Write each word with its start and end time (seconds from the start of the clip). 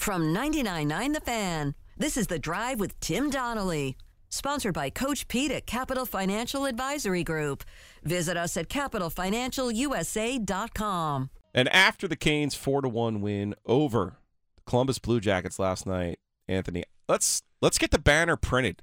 From 0.00 0.34
99.9 0.34 1.12
The 1.12 1.20
Fan, 1.20 1.76
this 1.98 2.16
is 2.16 2.28
The 2.28 2.38
Drive 2.38 2.80
with 2.80 2.98
Tim 3.00 3.28
Donnelly. 3.28 3.98
Sponsored 4.30 4.72
by 4.72 4.88
Coach 4.88 5.28
Pete 5.28 5.50
at 5.50 5.66
Capital 5.66 6.06
Financial 6.06 6.64
Advisory 6.64 7.22
Group. 7.22 7.64
Visit 8.02 8.34
us 8.34 8.56
at 8.56 8.70
capitalfinancialusa.com. 8.70 11.30
And 11.52 11.68
after 11.68 12.08
the 12.08 12.16
Canes 12.16 12.54
4 12.54 12.80
to 12.80 12.88
1 12.88 13.20
win 13.20 13.54
over 13.66 14.16
the 14.56 14.62
Columbus 14.62 14.98
Blue 14.98 15.20
Jackets 15.20 15.58
last 15.58 15.86
night, 15.86 16.18
Anthony, 16.48 16.84
let's 17.06 17.42
let's 17.60 17.76
get 17.76 17.90
the 17.90 17.98
banner 17.98 18.36
printed. 18.36 18.80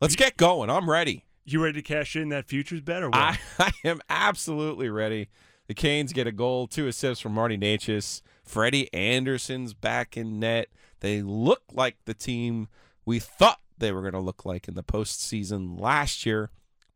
Let's 0.00 0.16
get 0.16 0.38
going. 0.38 0.70
I'm 0.70 0.88
ready. 0.88 1.26
You 1.44 1.62
ready 1.62 1.82
to 1.82 1.86
cash 1.86 2.16
in 2.16 2.30
that 2.30 2.46
futures 2.46 2.80
bet 2.80 3.02
or 3.02 3.10
what? 3.10 3.18
I, 3.18 3.38
I 3.58 3.72
am 3.84 4.00
absolutely 4.08 4.88
ready. 4.88 5.28
The 5.66 5.74
Canes 5.74 6.14
get 6.14 6.26
a 6.26 6.32
goal, 6.32 6.66
two 6.66 6.86
assists 6.86 7.20
from 7.20 7.34
Marty 7.34 7.58
Necas. 7.58 8.22
Freddie 8.46 8.92
Andersen's 8.94 9.74
back 9.74 10.16
in 10.16 10.38
net. 10.38 10.68
They 11.00 11.20
look 11.20 11.62
like 11.72 11.96
the 12.04 12.14
team 12.14 12.68
we 13.04 13.18
thought 13.18 13.60
they 13.78 13.92
were 13.92 14.00
going 14.00 14.12
to 14.14 14.20
look 14.20 14.44
like 14.44 14.68
in 14.68 14.74
the 14.74 14.82
postseason 14.82 15.78
last 15.78 16.24
year, 16.24 16.50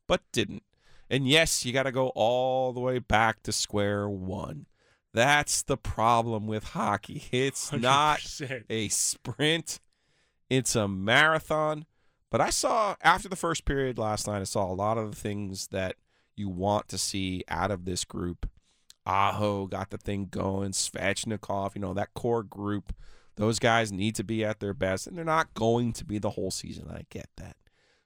but 0.06 0.22
didn't. 0.32 0.62
And 1.10 1.28
yes, 1.28 1.64
you 1.64 1.72
got 1.72 1.82
to 1.82 1.92
go 1.92 2.08
all 2.14 2.72
the 2.72 2.80
way 2.80 2.98
back 3.00 3.42
to 3.42 3.52
square 3.52 4.08
one. 4.08 4.66
That's 5.12 5.62
the 5.62 5.76
problem 5.76 6.46
with 6.46 6.64
hockey. 6.64 7.24
It's 7.32 7.70
100%. 7.70 7.80
not 7.82 8.40
a 8.70 8.88
sprint, 8.88 9.80
it's 10.48 10.76
a 10.76 10.88
marathon. 10.88 11.86
But 12.30 12.40
I 12.40 12.50
saw 12.50 12.94
after 13.02 13.28
the 13.28 13.34
first 13.34 13.64
period 13.64 13.98
last 13.98 14.28
night, 14.28 14.40
I 14.40 14.44
saw 14.44 14.70
a 14.70 14.72
lot 14.72 14.98
of 14.98 15.10
the 15.10 15.16
things 15.16 15.66
that 15.68 15.96
you 16.36 16.48
want 16.48 16.88
to 16.88 16.98
see 16.98 17.42
out 17.48 17.72
of 17.72 17.84
this 17.84 18.04
group. 18.04 18.48
Aho 19.10 19.66
got 19.66 19.90
the 19.90 19.98
thing 19.98 20.28
going, 20.30 20.70
Svechnikov, 20.70 21.74
you 21.74 21.80
know, 21.80 21.92
that 21.94 22.14
core 22.14 22.44
group. 22.44 22.94
Those 23.34 23.58
guys 23.58 23.90
need 23.90 24.14
to 24.16 24.24
be 24.24 24.44
at 24.44 24.60
their 24.60 24.72
best, 24.72 25.06
and 25.06 25.16
they're 25.16 25.24
not 25.24 25.52
going 25.54 25.92
to 25.94 26.04
be 26.04 26.18
the 26.18 26.30
whole 26.30 26.52
season. 26.52 26.86
I 26.88 27.06
get 27.10 27.28
that. 27.36 27.56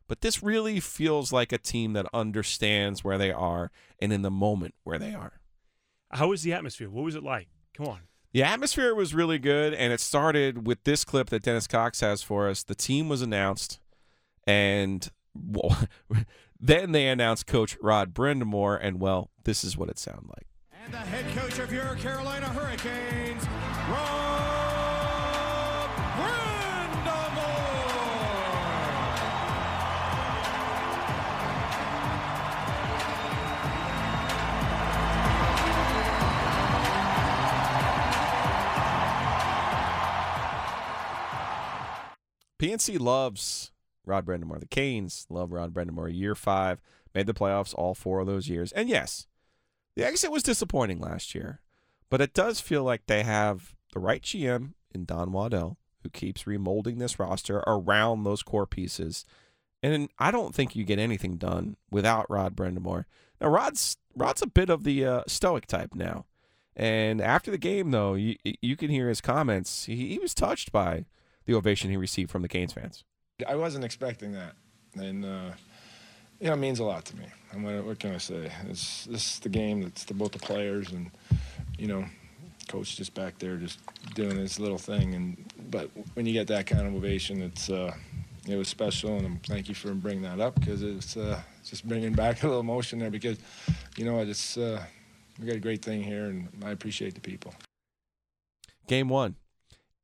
But 0.08 0.22
this 0.22 0.42
really 0.42 0.80
feels 0.80 1.30
like 1.30 1.52
a 1.52 1.58
team 1.58 1.92
that 1.92 2.06
understands 2.14 3.04
where 3.04 3.18
they 3.18 3.30
are 3.30 3.70
and 4.00 4.12
in 4.12 4.22
the 4.22 4.30
moment 4.30 4.74
where 4.84 4.98
they 4.98 5.12
are. 5.12 5.40
How 6.10 6.28
was 6.28 6.42
the 6.42 6.54
atmosphere? 6.54 6.88
What 6.88 7.04
was 7.04 7.16
it 7.16 7.22
like? 7.22 7.48
Come 7.76 7.86
on. 7.86 8.00
The 8.32 8.42
atmosphere 8.42 8.94
was 8.94 9.14
really 9.14 9.38
good, 9.38 9.74
and 9.74 9.92
it 9.92 10.00
started 10.00 10.66
with 10.66 10.84
this 10.84 11.04
clip 11.04 11.28
that 11.30 11.42
Dennis 11.42 11.66
Cox 11.66 12.00
has 12.00 12.22
for 12.22 12.48
us. 12.48 12.62
The 12.62 12.74
team 12.74 13.10
was 13.10 13.20
announced, 13.20 13.78
and 14.46 15.06
well, 15.34 15.86
then 16.60 16.92
they 16.92 17.08
announced 17.08 17.46
Coach 17.46 17.76
Rod 17.82 18.14
Brind'Amour, 18.14 18.78
and 18.80 19.00
well, 19.00 19.30
this 19.44 19.64
is 19.64 19.76
what 19.76 19.90
it 19.90 19.98
sounded 19.98 20.28
like. 20.28 20.46
And 20.84 20.92
the 20.92 20.98
head 20.98 21.24
coach 21.34 21.58
of 21.60 21.72
your 21.72 21.94
Carolina 21.96 22.46
Hurricanes, 22.46 23.46
Rob 23.88 25.90
Brind'Amour. 26.18 27.54
PNC 42.58 43.00
loves 43.00 43.72
Rod 44.04 44.26
Brind'Amour. 44.26 44.60
The 44.60 44.66
Canes 44.66 45.26
love 45.30 45.52
Rod 45.52 45.72
Brind'Amour. 45.72 46.14
Year 46.14 46.34
five, 46.34 46.82
made 47.14 47.26
the 47.26 47.32
playoffs 47.32 47.72
all 47.74 47.94
four 47.94 48.20
of 48.20 48.26
those 48.26 48.50
years. 48.50 48.70
And 48.72 48.90
yes, 48.90 49.26
the 49.96 50.04
exit 50.04 50.30
was 50.30 50.42
disappointing 50.42 51.00
last 51.00 51.34
year, 51.34 51.60
but 52.10 52.20
it 52.20 52.34
does 52.34 52.60
feel 52.60 52.82
like 52.82 53.06
they 53.06 53.22
have 53.22 53.74
the 53.92 54.00
right 54.00 54.22
GM 54.22 54.72
in 54.94 55.04
Don 55.04 55.32
Waddell 55.32 55.78
who 56.02 56.10
keeps 56.10 56.44
remolding 56.44 56.98
this 56.98 57.18
roster 57.18 57.58
around 57.66 58.22
those 58.22 58.42
core 58.42 58.66
pieces. 58.66 59.24
And 59.82 60.08
I 60.18 60.30
don't 60.30 60.54
think 60.54 60.76
you 60.76 60.84
get 60.84 60.98
anything 60.98 61.36
done 61.36 61.76
without 61.90 62.30
Rod 62.30 62.54
Brind'Amour. 62.54 63.04
Now, 63.40 63.48
Rod's 63.48 63.96
Rod's 64.14 64.42
a 64.42 64.46
bit 64.46 64.70
of 64.70 64.84
the 64.84 65.04
uh, 65.04 65.22
stoic 65.26 65.66
type 65.66 65.94
now. 65.94 66.26
And 66.76 67.20
after 67.20 67.50
the 67.50 67.58
game, 67.58 67.90
though, 67.90 68.14
you, 68.14 68.36
you 68.44 68.76
can 68.76 68.90
hear 68.90 69.08
his 69.08 69.20
comments. 69.20 69.84
He, 69.84 70.08
he 70.08 70.18
was 70.18 70.34
touched 70.34 70.72
by 70.72 71.06
the 71.46 71.54
ovation 71.54 71.90
he 71.90 71.96
received 71.96 72.30
from 72.30 72.42
the 72.42 72.48
Canes 72.48 72.72
fans. 72.72 73.04
I 73.46 73.56
wasn't 73.56 73.84
expecting 73.84 74.32
that, 74.32 74.54
and 74.94 75.24
uh, 75.24 75.50
you 76.44 76.50
know, 76.50 76.54
it 76.54 76.58
means 76.58 76.78
a 76.78 76.84
lot 76.84 77.06
to 77.06 77.16
me. 77.16 77.24
And 77.52 77.64
what, 77.64 77.84
what 77.86 77.98
can 77.98 78.14
I 78.14 78.18
say? 78.18 78.52
It's 78.68 79.06
this 79.06 79.32
is 79.32 79.38
the 79.38 79.48
game. 79.48 79.82
It's 79.82 80.04
the, 80.04 80.12
both 80.12 80.32
the 80.32 80.38
players 80.38 80.92
and 80.92 81.10
you 81.78 81.86
know, 81.86 82.04
coach 82.68 82.96
just 82.96 83.14
back 83.14 83.38
there 83.38 83.56
just 83.56 83.78
doing 84.14 84.36
his 84.36 84.60
little 84.60 84.76
thing. 84.76 85.14
And 85.14 85.42
but 85.70 85.88
when 86.12 86.26
you 86.26 86.34
get 86.34 86.46
that 86.48 86.66
kind 86.66 86.86
of 86.86 86.94
ovation, 86.94 87.40
it's 87.40 87.70
uh, 87.70 87.94
it 88.46 88.56
was 88.56 88.68
special. 88.68 89.16
And 89.16 89.24
I'm, 89.24 89.36
thank 89.38 89.70
you 89.70 89.74
for 89.74 89.94
bringing 89.94 90.22
that 90.24 90.38
up 90.38 90.60
because 90.60 90.82
it's 90.82 91.16
uh, 91.16 91.40
just 91.64 91.88
bringing 91.88 92.12
back 92.22 92.42
a 92.42 92.46
little 92.46 92.60
emotion 92.60 92.98
there 92.98 93.10
because 93.10 93.38
you 93.96 94.04
know 94.04 94.18
it's 94.18 94.58
uh, 94.58 94.84
we 95.40 95.46
got 95.46 95.56
a 95.56 95.60
great 95.60 95.82
thing 95.82 96.02
here, 96.02 96.26
and 96.26 96.48
I 96.62 96.72
appreciate 96.72 97.14
the 97.14 97.22
people. 97.22 97.54
Game 98.86 99.08
one. 99.08 99.36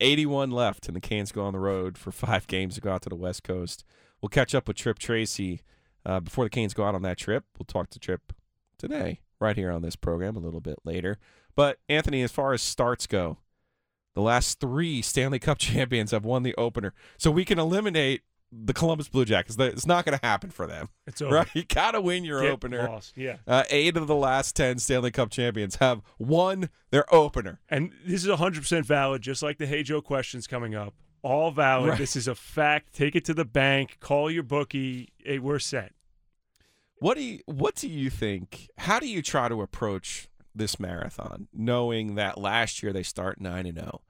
81 0.03 0.51
left, 0.51 0.87
and 0.87 0.97
the 0.97 1.01
Canes 1.01 1.31
go 1.31 1.45
on 1.45 1.53
the 1.53 1.59
road 1.59 1.99
for 1.99 2.11
five 2.11 2.47
games 2.47 2.77
to 2.77 2.81
go 2.81 2.91
out 2.91 3.03
to 3.03 3.11
the 3.11 3.15
West 3.15 3.43
Coast. 3.43 3.85
We'll 4.23 4.31
catch 4.31 4.55
up 4.55 4.67
with 4.67 4.79
Tripp 4.79 4.99
Tracy 4.99 5.61
uh, 6.05 6.21
before 6.21 6.45
the 6.45 6.51
Canes 6.51 6.75
go 6.75 6.85
out 6.85 6.95
on 6.95 7.03
that 7.03 7.19
trip. 7.19 7.45
We'll 7.59 7.67
talk 7.67 7.91
to 7.91 7.99
Tripp 7.99 8.33
today, 8.79 9.21
right 9.41 9.57
here 9.57 9.71
on 9.71 9.83
this 9.83 9.97
program, 9.97 10.37
a 10.37 10.41
little 10.41 10.61
bit 10.61 10.79
later. 10.85 11.19
But, 11.57 11.79
Anthony, 11.89 12.23
as 12.23 12.33
far 12.33 12.53
as 12.53 12.63
starts 12.63 13.07
go, 13.07 13.39
the 14.15 14.23
last 14.23 14.61
three 14.61 15.03
Stanley 15.03 15.39
Cup 15.39 15.59
champions 15.61 16.11
have 16.11 16.25
won 16.25 16.43
the 16.43 16.55
opener. 16.57 16.95
So 17.19 17.31
we 17.31 17.45
can 17.45 17.59
eliminate 17.59 18.23
the 18.53 18.73
Columbus 18.73 19.09
Blue 19.09 19.25
Jackets. 19.25 19.57
It's 19.59 19.87
not 19.87 20.05
going 20.05 20.19
to 20.19 20.27
happen 20.27 20.51
for 20.51 20.67
them. 20.67 20.89
It's 21.07 21.23
over. 21.23 21.37
Right? 21.37 21.49
You 21.55 21.63
got 21.65 21.93
to 21.93 22.01
win 22.01 22.25
your 22.25 22.43
Get 22.43 22.51
opener. 22.51 22.89
lost, 22.89 23.17
Yeah. 23.17 23.37
Uh, 23.47 23.63
eight 23.71 23.97
of 23.97 24.09
the 24.09 24.17
last 24.17 24.57
10 24.57 24.79
Stanley 24.81 25.13
Cup 25.13 25.31
champions 25.31 25.77
have 25.77 26.03
won 26.19 26.69
their 26.91 27.13
opener. 27.15 27.61
And 27.69 27.93
this 28.05 28.25
is 28.25 28.29
100% 28.29 28.85
valid, 28.85 29.23
just 29.23 29.43
like 29.43 29.59
the 29.59 29.67
Hey 29.67 29.83
Joe 29.85 30.01
questions 30.01 30.49
coming 30.49 30.75
up. 30.75 30.95
All 31.23 31.51
valid. 31.51 31.91
Right. 31.91 31.99
This 31.99 32.17
is 32.17 32.29
a 32.29 32.35
fact. 32.35 32.95
Take 32.95 33.15
it 33.15 33.25
to 33.27 33.35
the 33.35 33.45
bank. 33.45 33.99
Call 34.01 34.31
your 34.31 34.43
bookie. 34.43 35.11
Hey, 35.19 35.39
we're 35.39 35.59
set. 35.59 35.93
What 36.99 37.17
do 37.17 37.23
you 37.23 37.41
what 37.47 37.75
do 37.75 37.89
you 37.89 38.11
think? 38.11 38.69
How 38.79 38.99
do 38.99 39.09
you 39.09 39.23
try 39.23 39.49
to 39.49 39.63
approach 39.63 40.29
this 40.55 40.81
marathon 40.81 41.49
knowing 41.53 42.15
that 42.17 42.39
last 42.39 42.83
year 42.83 42.93
they 42.93 43.03
start 43.03 43.41
9 43.41 43.67
and 43.67 43.79
0. 43.79 44.03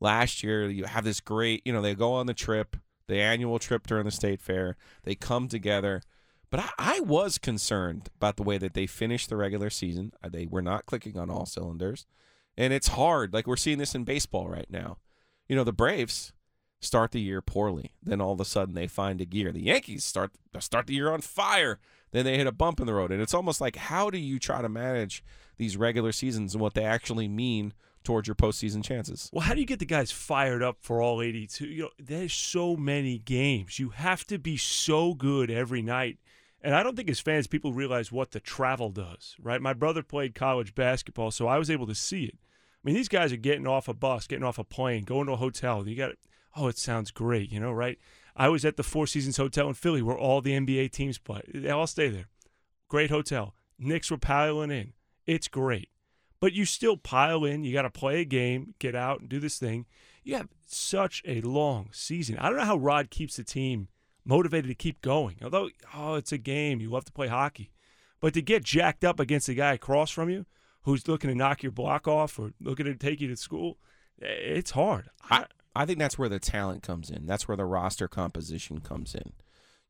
Last 0.00 0.42
year 0.42 0.68
you 0.68 0.84
have 0.84 1.04
this 1.04 1.20
great, 1.20 1.62
you 1.64 1.72
know, 1.72 1.80
they 1.80 1.94
go 1.94 2.12
on 2.12 2.26
the 2.26 2.34
trip, 2.34 2.76
the 3.06 3.20
annual 3.20 3.58
trip 3.58 3.86
during 3.86 4.04
the 4.04 4.10
state 4.10 4.40
fair. 4.40 4.76
They 5.04 5.14
come 5.14 5.48
together. 5.48 6.02
But 6.50 6.60
I, 6.60 6.70
I 6.78 7.00
was 7.00 7.38
concerned 7.38 8.08
about 8.16 8.36
the 8.36 8.42
way 8.42 8.58
that 8.58 8.74
they 8.74 8.86
finished 8.86 9.28
the 9.28 9.36
regular 9.36 9.70
season. 9.70 10.12
Uh, 10.22 10.28
They 10.28 10.46
were 10.46 10.62
not 10.62 10.86
clicking 10.86 11.18
on 11.18 11.30
all 11.30 11.46
cylinders. 11.46 12.06
And 12.56 12.72
it's 12.72 12.88
hard. 12.88 13.32
Like 13.32 13.46
we're 13.46 13.56
seeing 13.56 13.78
this 13.78 13.94
in 13.94 14.04
baseball 14.04 14.48
right 14.48 14.70
now. 14.70 14.98
You 15.48 15.56
know, 15.56 15.64
the 15.64 15.72
Braves 15.72 16.32
start 16.86 17.12
the 17.12 17.20
year 17.20 17.40
poorly. 17.40 17.92
Then 18.02 18.20
all 18.20 18.32
of 18.32 18.40
a 18.40 18.44
sudden 18.44 18.74
they 18.74 18.86
find 18.86 19.20
a 19.20 19.24
gear. 19.24 19.52
The 19.52 19.62
Yankees 19.62 20.04
start 20.04 20.32
start 20.58 20.86
the 20.86 20.94
year 20.94 21.12
on 21.12 21.20
fire. 21.20 21.78
Then 22.12 22.24
they 22.24 22.38
hit 22.38 22.46
a 22.46 22.52
bump 22.52 22.80
in 22.80 22.86
the 22.86 22.94
road. 22.94 23.12
And 23.12 23.20
it's 23.20 23.34
almost 23.34 23.60
like 23.60 23.76
how 23.76 24.10
do 24.10 24.18
you 24.18 24.38
try 24.38 24.62
to 24.62 24.68
manage 24.68 25.22
these 25.58 25.76
regular 25.76 26.12
seasons 26.12 26.54
and 26.54 26.62
what 26.62 26.74
they 26.74 26.84
actually 26.84 27.28
mean 27.28 27.72
towards 28.04 28.28
your 28.28 28.34
postseason 28.34 28.82
chances? 28.82 29.28
Well, 29.32 29.44
how 29.44 29.54
do 29.54 29.60
you 29.60 29.66
get 29.66 29.80
the 29.80 29.84
guys 29.84 30.12
fired 30.12 30.62
up 30.62 30.78
for 30.80 31.02
all 31.02 31.20
82? 31.20 31.66
You 31.66 31.82
know, 31.82 31.90
there's 31.98 32.32
so 32.32 32.76
many 32.76 33.18
games. 33.18 33.78
You 33.78 33.90
have 33.90 34.26
to 34.28 34.38
be 34.38 34.56
so 34.56 35.12
good 35.14 35.50
every 35.50 35.82
night. 35.82 36.18
And 36.62 36.74
I 36.74 36.82
don't 36.82 36.96
think 36.96 37.10
as 37.10 37.20
fans 37.20 37.46
people 37.46 37.72
realize 37.72 38.10
what 38.10 38.30
the 38.30 38.40
travel 38.40 38.90
does, 38.90 39.36
right? 39.40 39.60
My 39.60 39.72
brother 39.72 40.02
played 40.02 40.34
college 40.34 40.74
basketball, 40.74 41.30
so 41.30 41.46
I 41.46 41.58
was 41.58 41.70
able 41.70 41.86
to 41.86 41.94
see 41.94 42.24
it. 42.24 42.38
I 42.38 42.80
mean, 42.82 42.94
these 42.94 43.08
guys 43.08 43.32
are 43.32 43.36
getting 43.36 43.66
off 43.66 43.88
a 43.88 43.94
bus, 43.94 44.26
getting 44.26 44.44
off 44.44 44.58
a 44.58 44.64
plane, 44.64 45.04
going 45.04 45.26
to 45.26 45.32
a 45.32 45.36
hotel. 45.36 45.86
You 45.86 45.96
got 45.96 46.12
oh, 46.56 46.68
it 46.68 46.78
sounds 46.78 47.10
great, 47.10 47.50
you 47.52 47.60
know, 47.60 47.72
right? 47.72 47.98
I 48.34 48.48
was 48.48 48.64
at 48.64 48.76
the 48.76 48.82
Four 48.82 49.06
Seasons 49.06 49.36
Hotel 49.36 49.68
in 49.68 49.74
Philly 49.74 50.02
where 50.02 50.18
all 50.18 50.40
the 50.40 50.52
NBA 50.52 50.90
teams 50.92 51.18
play. 51.18 51.42
They 51.52 51.70
all 51.70 51.86
stay 51.86 52.08
there. 52.08 52.28
Great 52.88 53.10
hotel. 53.10 53.54
Knicks 53.78 54.10
were 54.10 54.18
piling 54.18 54.70
in. 54.70 54.92
It's 55.26 55.48
great. 55.48 55.90
But 56.38 56.52
you 56.52 56.64
still 56.64 56.96
pile 56.96 57.44
in. 57.44 57.64
You 57.64 57.72
got 57.72 57.82
to 57.82 57.90
play 57.90 58.20
a 58.20 58.24
game, 58.24 58.74
get 58.78 58.94
out 58.94 59.20
and 59.20 59.28
do 59.28 59.40
this 59.40 59.58
thing. 59.58 59.86
You 60.22 60.36
have 60.36 60.48
such 60.66 61.22
a 61.26 61.40
long 61.40 61.88
season. 61.92 62.36
I 62.38 62.48
don't 62.48 62.58
know 62.58 62.64
how 62.64 62.76
Rod 62.76 63.10
keeps 63.10 63.36
the 63.36 63.44
team 63.44 63.88
motivated 64.24 64.68
to 64.68 64.74
keep 64.74 65.00
going. 65.00 65.36
Although, 65.42 65.70
oh, 65.94 66.14
it's 66.14 66.32
a 66.32 66.38
game. 66.38 66.80
You 66.80 66.90
love 66.90 67.04
to 67.06 67.12
play 67.12 67.28
hockey. 67.28 67.70
But 68.20 68.34
to 68.34 68.42
get 68.42 68.64
jacked 68.64 69.04
up 69.04 69.20
against 69.20 69.48
a 69.48 69.54
guy 69.54 69.74
across 69.74 70.10
from 70.10 70.28
you 70.28 70.46
who's 70.82 71.08
looking 71.08 71.30
to 71.30 71.36
knock 71.36 71.62
your 71.62 71.72
block 71.72 72.06
off 72.06 72.38
or 72.38 72.52
looking 72.60 72.86
to 72.86 72.94
take 72.94 73.20
you 73.20 73.28
to 73.28 73.36
school, 73.36 73.78
eh, 74.20 74.26
it's 74.26 74.72
hard. 74.72 75.10
I, 75.30 75.46
I 75.76 75.86
think 75.86 75.98
that's 75.98 76.18
where 76.18 76.28
the 76.28 76.38
talent 76.38 76.82
comes 76.82 77.10
in. 77.10 77.26
That's 77.26 77.46
where 77.46 77.56
the 77.56 77.64
roster 77.64 78.08
composition 78.08 78.80
comes 78.80 79.14
in. 79.14 79.32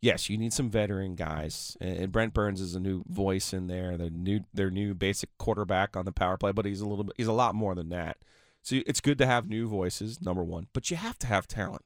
Yes, 0.01 0.29
you 0.29 0.37
need 0.37 0.53
some 0.53 0.69
veteran 0.69 1.15
guys, 1.15 1.77
and 1.81 2.13
Brent 2.13 2.35
Burns 2.35 2.61
is 2.61 2.75
a 2.75 2.81
new 2.81 3.03
voice 3.09 3.55
in 3.55 3.67
there. 3.67 3.97
The 3.97 4.11
new, 4.11 4.41
their 4.53 4.71
new 4.71 4.95
basic 4.95 5.37
quarterback 5.39 5.97
on 5.97 6.05
the 6.05 6.13
power 6.13 6.37
play, 6.37 6.53
but 6.53 6.67
he's 6.67 6.83
a 6.83 6.87
little 6.87 7.05
bit, 7.05 7.15
he's 7.17 7.27
a 7.27 7.33
lot 7.33 7.55
more 7.55 7.75
than 7.75 7.89
that. 7.89 8.19
So 8.63 8.81
it's 8.87 9.01
good 9.01 9.17
to 9.19 9.27
have 9.27 9.49
new 9.49 9.69
voices, 9.69 10.21
number 10.21 10.45
one, 10.45 10.67
but 10.73 10.91
you 10.91 10.97
have 10.97 11.19
to 11.21 11.27
have 11.27 11.49
talent. 11.49 11.85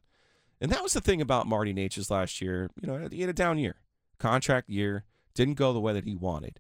And 0.61 0.73
that 0.73 0.83
was 0.83 0.93
the 0.93 1.01
thing 1.01 1.21
about 1.21 1.47
Marty 1.47 1.73
Necas 1.73 2.11
last 2.11 2.41
year. 2.41 2.71
You 2.81 2.89
know, 2.89 3.09
he 3.11 3.21
had 3.21 3.31
a 3.31 3.35
down 3.35 3.59
year, 3.59 3.77
contract 4.19 4.69
year, 4.69 5.05
didn't 5.35 5.55
go 5.55 5.73
the 5.73 5.81
way 5.81 5.93
that 5.93 6.05
he 6.05 6.17
wanted. 6.17 6.59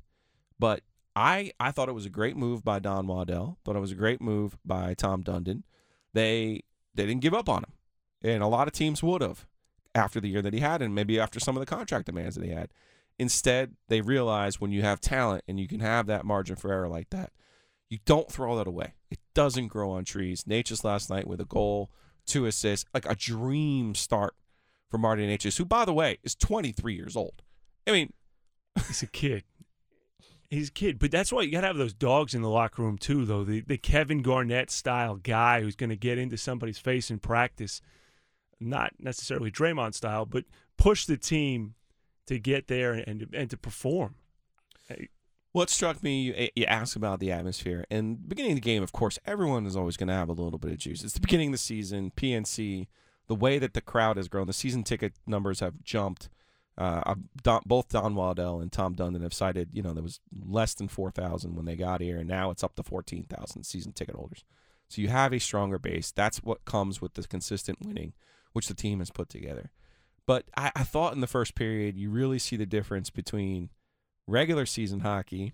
But 0.58 0.82
I 1.16 1.52
I 1.58 1.70
thought 1.70 1.88
it 1.88 1.94
was 1.94 2.06
a 2.06 2.10
great 2.10 2.36
move 2.36 2.64
by 2.64 2.78
Don 2.78 3.06
Waddell. 3.06 3.58
Thought 3.64 3.76
it 3.76 3.80
was 3.80 3.92
a 3.92 3.96
great 3.96 4.20
move 4.20 4.56
by 4.64 4.94
Tom 4.94 5.22
Dundon. 5.22 5.64
They 6.12 6.62
they 6.94 7.06
didn't 7.06 7.22
give 7.22 7.34
up 7.34 7.48
on 7.48 7.64
him, 7.64 7.72
and 8.22 8.42
a 8.42 8.48
lot 8.48 8.66
of 8.66 8.72
teams 8.72 9.02
would 9.02 9.22
have 9.22 9.46
after 9.94 10.20
the 10.20 10.28
year 10.28 10.42
that 10.42 10.54
he 10.54 10.60
had, 10.60 10.82
and 10.82 10.94
maybe 10.94 11.18
after 11.18 11.40
some 11.40 11.56
of 11.56 11.60
the 11.60 11.66
contract 11.66 12.06
demands 12.06 12.36
that 12.36 12.44
he 12.44 12.50
had. 12.50 12.70
Instead, 13.18 13.74
they 13.88 14.00
realized 14.00 14.60
when 14.60 14.72
you 14.72 14.82
have 14.82 15.00
talent 15.00 15.44
and 15.46 15.60
you 15.60 15.68
can 15.68 15.80
have 15.80 16.06
that 16.06 16.24
margin 16.24 16.56
for 16.56 16.72
error 16.72 16.88
like 16.88 17.10
that, 17.10 17.32
you 17.90 17.98
don't 18.06 18.30
throw 18.30 18.56
that 18.56 18.66
away. 18.66 18.94
It 19.10 19.18
doesn't 19.34 19.68
grow 19.68 19.90
on 19.90 20.04
trees. 20.04 20.44
Necas 20.44 20.84
last 20.84 21.10
night 21.10 21.26
with 21.26 21.40
a 21.40 21.44
goal, 21.44 21.90
two 22.24 22.46
assists, 22.46 22.88
like 22.94 23.04
a 23.04 23.16
dream 23.16 23.94
start 23.94 24.34
for 24.88 24.96
Marty 24.96 25.26
Necas, 25.26 25.58
who, 25.58 25.64
by 25.64 25.84
the 25.84 25.92
way, 25.92 26.18
is 26.22 26.34
23 26.34 26.94
years 26.94 27.16
old. 27.16 27.42
I 27.86 27.90
mean, 27.90 28.12
He's 28.86 29.02
a 29.02 29.06
kid. 29.06 29.44
He's 30.50 30.68
a 30.68 30.72
kid, 30.72 30.98
but 30.98 31.12
that's 31.12 31.32
why 31.32 31.42
you 31.42 31.52
got 31.52 31.60
to 31.60 31.68
have 31.68 31.76
those 31.76 31.94
dogs 31.94 32.34
in 32.34 32.42
the 32.42 32.48
locker 32.48 32.82
room 32.82 32.98
too, 32.98 33.24
though. 33.24 33.44
The 33.44 33.60
the 33.60 33.78
Kevin 33.78 34.20
Garnett 34.20 34.70
style 34.70 35.14
guy 35.14 35.60
who's 35.60 35.76
going 35.76 35.90
to 35.90 35.96
get 35.96 36.18
into 36.18 36.36
somebody's 36.36 36.78
face 36.78 37.08
in 37.08 37.20
practice, 37.20 37.80
not 38.58 38.92
necessarily 38.98 39.52
Draymond 39.52 39.94
style, 39.94 40.26
but 40.26 40.44
push 40.76 41.06
the 41.06 41.16
team 41.16 41.74
to 42.26 42.40
get 42.40 42.66
there 42.66 42.94
and 42.94 43.28
and 43.32 43.48
to 43.48 43.56
perform. 43.56 44.16
What 45.52 45.70
struck 45.70 46.02
me, 46.02 46.22
you, 46.22 46.34
eh, 46.36 46.48
you 46.54 46.64
asked 46.64 46.94
about 46.94 47.18
the 47.18 47.32
atmosphere. 47.32 47.84
And 47.90 48.28
beginning 48.28 48.52
of 48.52 48.56
the 48.56 48.60
game, 48.60 48.82
of 48.82 48.92
course, 48.92 49.18
everyone 49.26 49.66
is 49.66 49.76
always 49.76 49.96
going 49.96 50.08
to 50.08 50.14
have 50.14 50.28
a 50.28 50.32
little 50.32 50.58
bit 50.58 50.70
of 50.70 50.78
juice. 50.78 51.02
It's 51.02 51.14
the 51.14 51.20
beginning 51.20 51.48
of 51.48 51.52
the 51.52 51.58
season, 51.58 52.12
PNC, 52.16 52.86
the 53.26 53.34
way 53.34 53.58
that 53.58 53.74
the 53.74 53.80
crowd 53.80 54.16
has 54.16 54.28
grown, 54.28 54.46
the 54.46 54.52
season 54.52 54.84
ticket 54.84 55.14
numbers 55.26 55.60
have 55.60 55.82
jumped. 55.82 56.28
Uh, 56.80 57.14
Don, 57.42 57.60
both 57.66 57.90
Don 57.90 58.14
Waddell 58.14 58.60
and 58.60 58.72
Tom 58.72 58.94
Dundon 58.94 59.22
have 59.22 59.34
cited, 59.34 59.68
you 59.74 59.82
know, 59.82 59.92
there 59.92 60.02
was 60.02 60.18
less 60.32 60.72
than 60.72 60.88
4,000 60.88 61.54
when 61.54 61.66
they 61.66 61.76
got 61.76 62.00
here, 62.00 62.16
and 62.16 62.26
now 62.26 62.50
it's 62.50 62.64
up 62.64 62.74
to 62.76 62.82
14,000 62.82 63.64
season 63.64 63.92
ticket 63.92 64.14
holders. 64.14 64.44
So 64.88 65.02
you 65.02 65.08
have 65.08 65.34
a 65.34 65.38
stronger 65.38 65.78
base. 65.78 66.10
That's 66.10 66.38
what 66.38 66.64
comes 66.64 67.02
with 67.02 67.14
the 67.14 67.22
consistent 67.24 67.84
winning, 67.84 68.14
which 68.54 68.66
the 68.66 68.72
team 68.72 69.00
has 69.00 69.10
put 69.10 69.28
together. 69.28 69.70
But 70.26 70.46
I, 70.56 70.72
I 70.74 70.84
thought 70.84 71.12
in 71.12 71.20
the 71.20 71.26
first 71.26 71.54
period, 71.54 71.98
you 71.98 72.08
really 72.08 72.38
see 72.38 72.56
the 72.56 72.64
difference 72.64 73.10
between 73.10 73.68
regular 74.26 74.64
season 74.64 75.00
hockey 75.00 75.52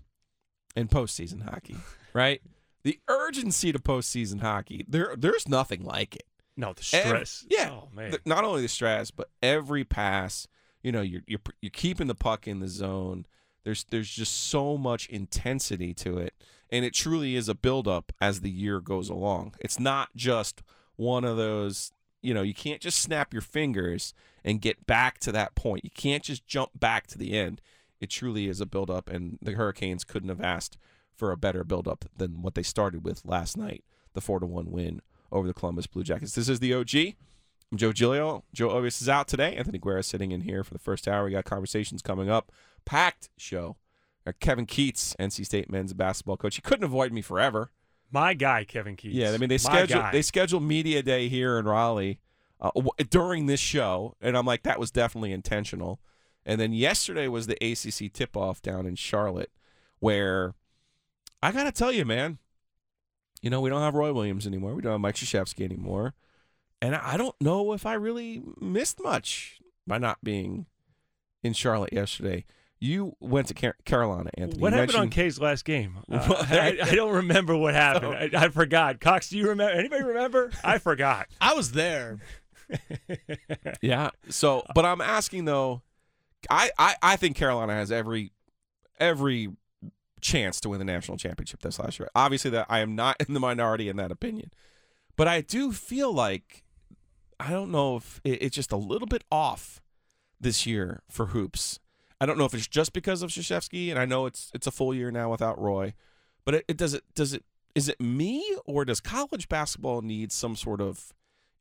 and 0.77 0.89
postseason 0.89 1.43
hockey, 1.43 1.75
right? 2.13 2.41
The 2.83 3.01
urgency 3.09 3.73
to 3.73 3.79
postseason 3.79 4.39
hockey, 4.39 4.85
there, 4.87 5.13
there's 5.17 5.45
nothing 5.45 5.83
like 5.83 6.15
it. 6.15 6.23
No, 6.55 6.71
the 6.71 6.83
stress. 6.83 7.43
Every, 7.45 7.57
yeah, 7.57 7.69
oh, 7.71 7.89
man. 7.93 8.11
The, 8.11 8.21
not 8.25 8.45
only 8.45 8.61
the 8.61 8.69
stress, 8.69 9.11
but 9.11 9.29
every 9.43 9.83
pass. 9.83 10.47
You 10.87 10.93
know, 10.93 11.01
you're 11.01 11.23
you're 11.27 11.41
you're 11.59 11.69
keeping 11.69 12.07
the 12.07 12.15
puck 12.15 12.47
in 12.47 12.61
the 12.61 12.69
zone. 12.69 13.25
There's 13.65 13.83
there's 13.83 14.09
just 14.09 14.33
so 14.33 14.77
much 14.77 15.09
intensity 15.09 15.93
to 15.95 16.17
it, 16.17 16.33
and 16.69 16.85
it 16.85 16.93
truly 16.93 17.35
is 17.35 17.49
a 17.49 17.55
buildup 17.55 18.13
as 18.21 18.39
the 18.39 18.49
year 18.49 18.79
goes 18.79 19.09
along. 19.09 19.55
It's 19.59 19.81
not 19.81 20.15
just 20.15 20.63
one 20.95 21.25
of 21.25 21.35
those. 21.35 21.91
You 22.21 22.33
know, 22.33 22.41
you 22.41 22.53
can't 22.53 22.79
just 22.79 22.99
snap 22.99 23.33
your 23.33 23.41
fingers 23.41 24.13
and 24.45 24.61
get 24.61 24.87
back 24.87 25.19
to 25.19 25.33
that 25.33 25.55
point. 25.55 25.83
You 25.83 25.89
can't 25.89 26.23
just 26.23 26.47
jump 26.47 26.71
back 26.73 27.05
to 27.07 27.17
the 27.17 27.33
end. 27.33 27.59
It 27.99 28.09
truly 28.09 28.47
is 28.47 28.61
a 28.61 28.65
buildup, 28.65 29.09
and 29.09 29.39
the 29.41 29.55
Hurricanes 29.55 30.05
couldn't 30.05 30.29
have 30.29 30.39
asked 30.39 30.77
for 31.13 31.33
a 31.33 31.37
better 31.37 31.65
buildup 31.65 32.05
than 32.15 32.41
what 32.41 32.55
they 32.55 32.63
started 32.63 33.03
with 33.03 33.25
last 33.25 33.57
night. 33.57 33.83
The 34.13 34.21
four 34.21 34.39
to 34.39 34.45
one 34.45 34.71
win 34.71 35.01
over 35.33 35.47
the 35.47 35.53
Columbus 35.53 35.87
Blue 35.87 36.05
Jackets. 36.05 36.33
This 36.33 36.47
is 36.47 36.61
the 36.61 36.73
OG. 36.73 37.15
I'm 37.71 37.77
Joe 37.77 37.91
Giglio. 37.91 38.43
Joe 38.53 38.69
Ovies 38.69 39.01
is 39.01 39.09
out 39.09 39.27
today. 39.27 39.55
Anthony 39.55 39.77
Guerra 39.77 40.03
sitting 40.03 40.31
in 40.31 40.41
here 40.41 40.63
for 40.63 40.73
the 40.73 40.79
first 40.79 41.07
hour. 41.07 41.25
We 41.25 41.31
got 41.31 41.43
conversations 41.45 42.01
coming 42.01 42.29
up. 42.29 42.51
Packed 42.85 43.29
show. 43.37 43.75
Kevin 44.39 44.65
Keatts, 44.65 45.15
NC 45.17 45.45
State 45.45 45.69
men's 45.69 45.93
basketball 45.93 46.37
coach. 46.37 46.55
He 46.55 46.61
couldn't 46.61 46.83
avoid 46.83 47.11
me 47.11 47.21
forever. 47.21 47.71
My 48.11 48.33
guy, 48.33 48.63
Kevin 48.63 48.95
Keatts. 48.95 49.13
Yeah, 49.13 49.31
I 49.31 49.37
mean 49.37 49.49
they 49.49 49.57
schedule 49.57 50.03
they 50.11 50.21
schedule 50.21 50.59
media 50.59 51.01
day 51.01 51.27
here 51.27 51.57
in 51.59 51.65
Raleigh 51.65 52.19
uh, 52.59 52.71
during 53.09 53.45
this 53.45 53.59
show, 53.59 54.15
and 54.21 54.37
I'm 54.37 54.45
like 54.45 54.63
that 54.63 54.79
was 54.79 54.91
definitely 54.91 55.31
intentional. 55.31 55.99
And 56.45 56.61
then 56.61 56.71
yesterday 56.71 57.27
was 57.27 57.47
the 57.47 57.57
ACC 57.61 58.11
tip 58.11 58.37
off 58.37 58.61
down 58.61 58.85
in 58.85 58.95
Charlotte, 58.95 59.51
where 59.99 60.55
I 61.41 61.51
gotta 61.51 61.71
tell 61.71 61.91
you, 61.91 62.05
man, 62.05 62.37
you 63.41 63.49
know 63.49 63.59
we 63.59 63.69
don't 63.69 63.81
have 63.81 63.95
Roy 63.95 64.13
Williams 64.13 64.47
anymore. 64.47 64.73
We 64.73 64.81
don't 64.81 64.93
have 64.93 65.01
Mike 65.01 65.15
Krzyzewski 65.15 65.63
anymore, 65.65 66.13
and 66.81 66.95
I 66.95 67.13
I 67.13 67.17
don't 67.17 67.35
know 67.41 67.73
if 67.73 67.85
I 67.85 67.93
really 67.93 68.41
missed 68.59 69.01
much 69.01 69.59
by 69.85 69.97
not 69.97 70.23
being 70.23 70.65
in 71.43 71.53
Charlotte 71.53 71.93
yesterday. 71.93 72.45
You 72.79 73.15
went 73.19 73.47
to 73.47 73.55
Car- 73.55 73.75
Carolina, 73.85 74.29
Anthony. 74.37 74.61
What 74.61 74.71
You 74.73 74.79
happened 74.79 74.95
on 74.97 75.01
mentioned- 75.05 75.23
K's 75.25 75.39
last 75.39 75.65
game? 75.65 75.97
Uh, 76.11 76.45
I, 76.49 76.77
I 76.83 76.93
don't 76.95 77.13
remember 77.15 77.57
what 77.57 77.73
happened. 77.87 78.13
I, 78.13 78.29
I 78.45 78.49
forgot. 78.49 78.99
Cox, 78.99 79.29
do 79.29 79.37
you 79.39 79.49
remember? 79.49 79.73
Anybody 79.73 80.03
remember? 80.03 80.51
I 80.63 80.77
forgot. 80.77 81.27
I 81.41 81.53
was 81.55 81.71
there. 81.71 82.19
Yeah. 83.81 84.11
So, 84.29 84.63
but 84.75 84.85
I'm 84.85 85.01
asking 85.01 85.45
though, 85.45 85.81
I, 86.49 86.69
I 86.77 86.95
I 87.01 87.15
think 87.15 87.35
Carolina 87.35 87.73
has 87.73 87.91
every 87.91 88.31
every 88.99 89.49
chance 90.21 90.59
to 90.61 90.69
win 90.69 90.79
the 90.79 90.85
national 90.85 91.17
championship 91.17 91.61
this 91.61 91.79
last 91.79 91.99
year. 91.99 92.09
Obviously, 92.15 92.51
that 92.51 92.65
I 92.69 92.79
am 92.79 92.95
not 92.95 93.15
in 93.27 93.33
the 93.33 93.39
minority 93.39 93.89
in 93.89 93.97
that 93.97 94.11
opinion, 94.11 94.51
but 95.15 95.27
I 95.27 95.41
do 95.41 95.71
feel 95.71 96.13
like 96.13 96.63
I 97.39 97.51
don't 97.51 97.71
know 97.71 97.97
if 97.97 98.19
it, 98.23 98.41
it's 98.41 98.55
just 98.55 98.71
a 98.71 98.77
little 98.77 99.07
bit 99.07 99.23
off 99.31 99.81
this 100.39 100.65
year 100.65 101.01
for 101.09 101.27
hoops. 101.27 101.79
I 102.19 102.25
don't 102.25 102.37
know 102.37 102.45
if 102.45 102.53
it's 102.53 102.67
just 102.67 102.93
because 102.93 103.21
of 103.21 103.29
Krzyzewski, 103.29 103.89
and 103.89 103.99
I 103.99 104.05
know 104.05 104.25
it's 104.25 104.51
it's 104.53 104.67
a 104.67 104.71
full 104.71 104.93
year 104.93 105.11
now 105.11 105.29
without 105.29 105.59
Roy, 105.59 105.93
but 106.45 106.55
it, 106.55 106.65
it 106.67 106.77
does 106.77 106.93
it 106.93 107.03
does 107.13 107.33
it 107.33 107.43
is 107.75 107.87
it 107.87 108.01
me 108.01 108.43
or 108.65 108.85
does 108.85 108.99
college 108.99 109.47
basketball 109.47 110.01
need 110.01 110.31
some 110.31 110.55
sort 110.55 110.81
of 110.81 111.13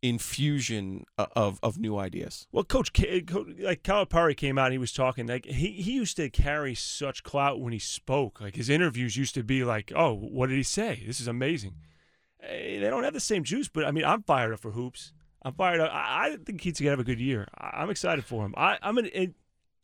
infusion 0.03 1.05
of 1.19 1.59
of 1.63 1.79
new 1.79 1.99
ideas? 1.99 2.47
Well, 2.53 2.65
Coach, 2.65 2.91
like 2.99 3.83
Calipari 3.83 4.37
came 4.37 4.59
out, 4.59 4.67
and 4.67 4.73
he 4.73 4.79
was 4.79 4.93
talking 4.93 5.27
like 5.27 5.45
he 5.45 5.73
he 5.73 5.93
used 5.93 6.17
to 6.17 6.31
carry 6.31 6.75
such 6.75 7.23
clout 7.23 7.61
when 7.61 7.75
he 7.75 7.79
spoke. 7.79 8.41
Like 8.41 8.57
his 8.57 8.71
interviews 8.71 9.17
used 9.17 9.35
to 9.35 9.43
be 9.43 9.63
like, 9.65 9.93
"Oh, 9.95 10.15
what 10.15 10.49
did 10.49 10.57
he 10.57 10.63
say? 10.63 11.03
This 11.07 11.21
is 11.21 11.29
amazing." 11.29 11.75
Eh, 12.41 12.81
they 12.81 12.89
don't 12.89 13.05
have 13.05 13.15
the 13.15 13.21
same 13.21 13.45
juice, 13.45 13.69
but 13.69 13.85
I 13.85 13.91
mean, 13.91 14.05
I'm 14.05 14.23
fired 14.23 14.55
up 14.55 14.61
for 14.61 14.71
hoops. 14.71 15.13
I'm 15.47 15.53
fired 15.53 15.79
up. 15.81 15.93
I, 15.93 16.27
I 16.33 16.37
think 16.45 16.61
Keatts 16.61 16.73
is 16.73 16.81
gonna 16.81 16.91
have 16.91 16.99
a 16.99 17.05
good 17.05 17.21
year. 17.21 17.47
I, 17.57 17.83
I'm 17.83 17.89
excited 17.91 18.25
for 18.25 18.45
him. 18.45 18.53
I, 18.57 18.79
I'm 18.83 18.97
gonna 18.97 19.09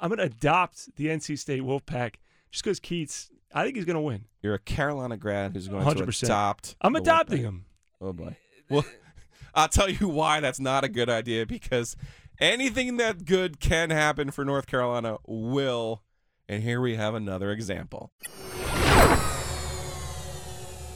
I'm 0.00 0.08
gonna 0.10 0.24
adopt 0.24 0.94
the 0.96 1.06
NC 1.06 1.38
State 1.38 1.62
Wolfpack 1.62 2.16
just 2.50 2.64
because 2.64 2.80
Keatts. 2.80 3.30
I 3.54 3.62
think 3.62 3.76
he's 3.76 3.84
gonna 3.84 4.00
win. 4.00 4.24
You're 4.42 4.54
a 4.54 4.58
Carolina 4.58 5.16
grad 5.16 5.54
who's 5.54 5.68
going 5.68 5.84
100%. 5.84 6.18
to 6.18 6.26
adopt. 6.26 6.74
I'm 6.80 6.94
the 6.94 7.00
adopting 7.00 7.38
Wolfpack. 7.38 7.44
him. 7.44 7.64
Oh 8.00 8.12
boy. 8.12 8.36
Well, 8.68 8.84
I'll 9.54 9.68
tell 9.68 9.88
you 9.88 10.08
why 10.08 10.40
that's 10.40 10.58
not 10.58 10.82
a 10.82 10.88
good 10.88 11.08
idea 11.08 11.46
because 11.46 11.94
anything 12.40 12.96
that 12.96 13.24
good 13.24 13.60
can 13.60 13.90
happen 13.90 14.32
for 14.32 14.44
North 14.44 14.66
Carolina 14.66 15.18
will. 15.28 16.02
And 16.48 16.64
here 16.64 16.80
we 16.80 16.96
have 16.96 17.14
another 17.14 17.52
example. 17.52 18.10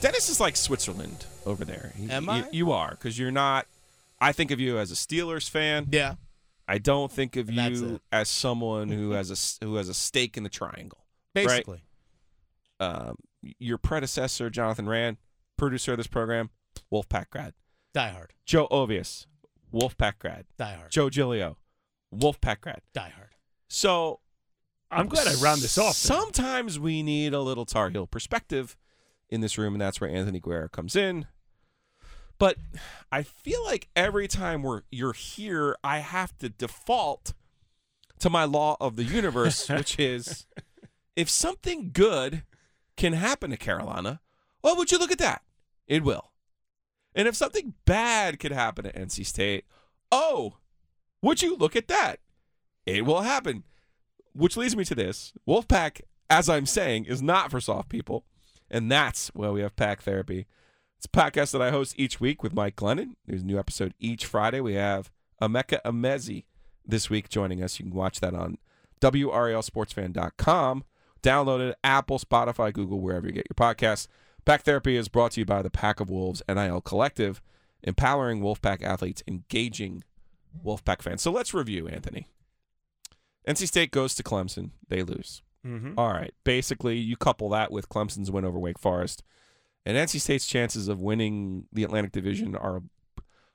Dennis 0.00 0.28
is 0.28 0.40
like 0.40 0.56
Switzerland 0.56 1.24
over 1.46 1.64
there. 1.64 1.92
He- 1.96 2.10
Am 2.10 2.24
you- 2.24 2.30
I? 2.30 2.44
You 2.50 2.72
are 2.72 2.90
because 2.90 3.16
you're 3.16 3.30
not. 3.30 3.66
I 4.20 4.32
think 4.32 4.50
of 4.50 4.58
you 4.60 4.78
as 4.78 4.90
a 4.90 4.94
Steelers 4.94 5.48
fan. 5.48 5.88
Yeah. 5.90 6.14
I 6.68 6.78
don't 6.78 7.12
think 7.12 7.36
of 7.36 7.48
And 7.48 7.58
that's 7.58 7.80
you 7.80 7.94
it. 7.96 8.02
as 8.10 8.28
someone 8.28 8.88
who 8.88 9.10
has 9.12 9.30
a 9.30 9.34
s- 9.34 9.58
who 9.62 9.76
has 9.76 9.88
a 9.88 9.94
stake 9.94 10.36
in 10.36 10.42
the 10.42 10.48
triangle. 10.48 11.04
Basically. 11.34 11.82
Um, 12.80 13.16
your 13.58 13.78
predecessor, 13.78 14.50
Jonathan 14.50 14.88
Rand, 14.88 15.16
producer 15.56 15.92
of 15.92 15.98
this 15.98 16.06
program, 16.06 16.50
Wolfpack 16.92 17.30
grad. 17.30 17.54
Die 17.94 18.08
hard. 18.08 18.32
Joe 18.44 18.66
Ovies, 18.70 19.26
Wolfpack 19.72 20.18
grad. 20.18 20.44
Die 20.58 20.74
hard. 20.74 20.90
Joe 20.90 21.08
Giglio, 21.08 21.56
Wolfpack 22.14 22.60
grad. 22.60 22.80
Die 22.94 23.12
hard. 23.16 23.30
So 23.68 24.20
I'm 24.90 25.06
glad 25.08 25.26
I 25.28 25.34
round 25.34 25.60
this 25.62 25.78
off. 25.78 26.00
then. 26.02 26.16
Sometimes 26.18 26.78
we 26.78 27.02
need 27.02 27.32
a 27.32 27.40
little 27.40 27.64
Tar 27.64 27.90
Heel 27.90 28.06
perspective 28.06 28.76
in 29.30 29.40
this 29.40 29.56
room, 29.58 29.74
and 29.74 29.80
that's 29.80 30.00
where 30.00 30.10
Anthony 30.10 30.40
Guerra 30.40 30.68
comes 30.68 30.94
in. 30.96 31.26
But 32.38 32.56
I 33.10 33.22
feel 33.22 33.64
like 33.64 33.88
every 33.96 34.28
time 34.28 34.62
we're 34.62 34.82
you're 34.90 35.12
here, 35.12 35.76
I 35.82 35.98
have 35.98 36.36
to 36.38 36.48
default 36.48 37.32
to 38.18 38.30
my 38.30 38.44
law 38.44 38.76
of 38.80 38.96
the 38.96 39.04
universe, 39.04 39.68
which 39.70 39.98
is 39.98 40.46
if 41.14 41.30
something 41.30 41.90
good 41.92 42.42
can 42.96 43.14
happen 43.14 43.50
to 43.50 43.56
Carolina, 43.56 44.20
well, 44.62 44.76
would 44.76 44.90
you 44.90 44.98
look 44.98 45.12
at 45.12 45.18
that? 45.18 45.42
It 45.86 46.02
will. 46.02 46.32
And 47.14 47.26
if 47.26 47.36
something 47.36 47.74
bad 47.86 48.38
could 48.38 48.52
happen 48.52 48.84
to 48.84 48.92
NC 48.92 49.24
State, 49.24 49.64
oh, 50.12 50.56
would 51.22 51.40
you 51.40 51.56
look 51.56 51.74
at 51.74 51.88
that? 51.88 52.20
It 52.84 53.06
will 53.06 53.22
happen. 53.22 53.64
Which 54.34 54.56
leads 54.56 54.76
me 54.76 54.84
to 54.84 54.94
this. 54.94 55.32
Wolfpack, 55.48 56.02
as 56.28 56.48
I'm 56.48 56.66
saying, 56.66 57.06
is 57.06 57.22
not 57.22 57.50
for 57.50 57.60
soft 57.60 57.88
people. 57.88 58.24
And 58.70 58.92
that's 58.92 59.28
why 59.28 59.48
we 59.50 59.62
have 59.62 59.76
pack 59.76 60.02
therapy. 60.02 60.46
It's 61.06 61.16
a 61.16 61.30
podcast 61.30 61.52
that 61.52 61.62
I 61.62 61.70
host 61.70 61.94
each 61.96 62.20
week 62.20 62.42
with 62.42 62.52
Mike 62.52 62.74
Glennon. 62.74 63.14
There's 63.26 63.42
a 63.42 63.46
new 63.46 63.60
episode 63.60 63.94
each 64.00 64.26
Friday. 64.26 64.60
We 64.60 64.74
have 64.74 65.12
Emeka 65.40 65.80
Emezie 65.84 66.46
this 66.84 67.08
week 67.08 67.28
joining 67.28 67.62
us. 67.62 67.78
You 67.78 67.84
can 67.86 67.94
watch 67.94 68.18
that 68.18 68.34
on 68.34 68.58
WRALSportsFan.com. 69.00 70.84
Download 71.22 71.60
it 71.70 71.76
Apple, 71.84 72.18
Spotify, 72.18 72.72
Google, 72.72 73.00
wherever 73.00 73.24
you 73.24 73.32
get 73.32 73.46
your 73.48 73.54
podcasts. 73.54 74.08
Pack 74.44 74.62
Therapy 74.62 74.96
is 74.96 75.08
brought 75.08 75.30
to 75.32 75.40
you 75.40 75.46
by 75.46 75.62
the 75.62 75.70
Pack 75.70 76.00
of 76.00 76.10
Wolves 76.10 76.42
NIL 76.48 76.80
Collective, 76.80 77.40
empowering 77.84 78.40
Wolfpack 78.40 78.82
athletes, 78.82 79.22
engaging 79.28 80.02
Wolfpack 80.64 81.02
fans. 81.02 81.22
So 81.22 81.30
let's 81.30 81.54
review, 81.54 81.86
Anthony. 81.86 82.26
NC 83.46 83.68
State 83.68 83.92
goes 83.92 84.16
to 84.16 84.24
Clemson. 84.24 84.70
They 84.88 85.04
lose. 85.04 85.42
Mm-hmm. 85.64 85.92
All 85.96 86.12
right. 86.12 86.34
Basically, 86.42 86.96
you 86.98 87.16
couple 87.16 87.48
that 87.50 87.70
with 87.70 87.88
Clemson's 87.88 88.32
win 88.32 88.44
over 88.44 88.58
Wake 88.58 88.80
Forest, 88.80 89.22
and 89.86 89.96
NC 89.96 90.20
State's 90.20 90.46
chances 90.46 90.88
of 90.88 91.00
winning 91.00 91.66
the 91.72 91.84
Atlantic 91.84 92.10
Division 92.10 92.56
are 92.56 92.82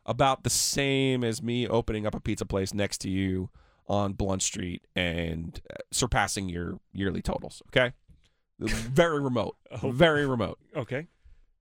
about 0.05 0.43
the 0.43 0.49
same 0.49 1.25
as 1.25 1.43
me 1.43 1.67
opening 1.67 2.07
up 2.07 2.15
a 2.15 2.21
pizza 2.21 2.45
place 2.45 2.73
next 2.73 2.99
to 2.99 3.09
you 3.09 3.49
on 3.85 4.13
Blount 4.13 4.41
Street 4.41 4.87
and 4.95 5.59
uh, 5.69 5.75
surpassing 5.91 6.47
your 6.47 6.79
yearly 6.93 7.21
totals. 7.21 7.61
Okay. 7.67 7.91
Very 8.59 9.19
remote. 9.19 9.57
Oh. 9.83 9.91
Very 9.91 10.25
remote. 10.25 10.57
Okay. 10.73 11.07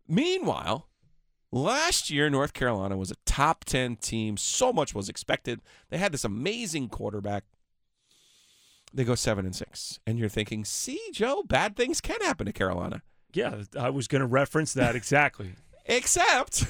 Meanwhile, 0.07 0.89
last 1.51 2.09
year 2.09 2.31
North 2.31 2.53
Carolina 2.53 2.97
was 2.97 3.11
a 3.11 3.17
top 3.27 3.65
10 3.65 3.97
team. 3.97 4.37
So 4.37 4.73
much 4.73 4.95
was 4.95 5.09
expected. 5.09 5.61
They 5.91 5.99
had 5.99 6.13
this 6.13 6.25
amazing 6.25 6.91
quarterback. 6.91 7.43
They 8.95 9.03
go 9.03 9.17
7 9.17 9.45
and 9.45 9.55
6. 9.55 9.99
And 10.07 10.19
you're 10.19 10.29
thinking, 10.29 10.65
"See, 10.65 11.01
Joe, 11.13 11.43
bad 11.43 11.77
things 11.77 12.01
can 12.01 12.21
happen 12.21 12.47
to 12.47 12.53
Carolina." 12.53 13.03
Yeah, 13.33 13.63
I 13.79 13.91
was 13.91 14.09
going 14.09 14.21
to 14.21 14.27
reference 14.27 14.73
that 14.75 14.95
exactly. 14.97 15.55
Except 15.87 16.65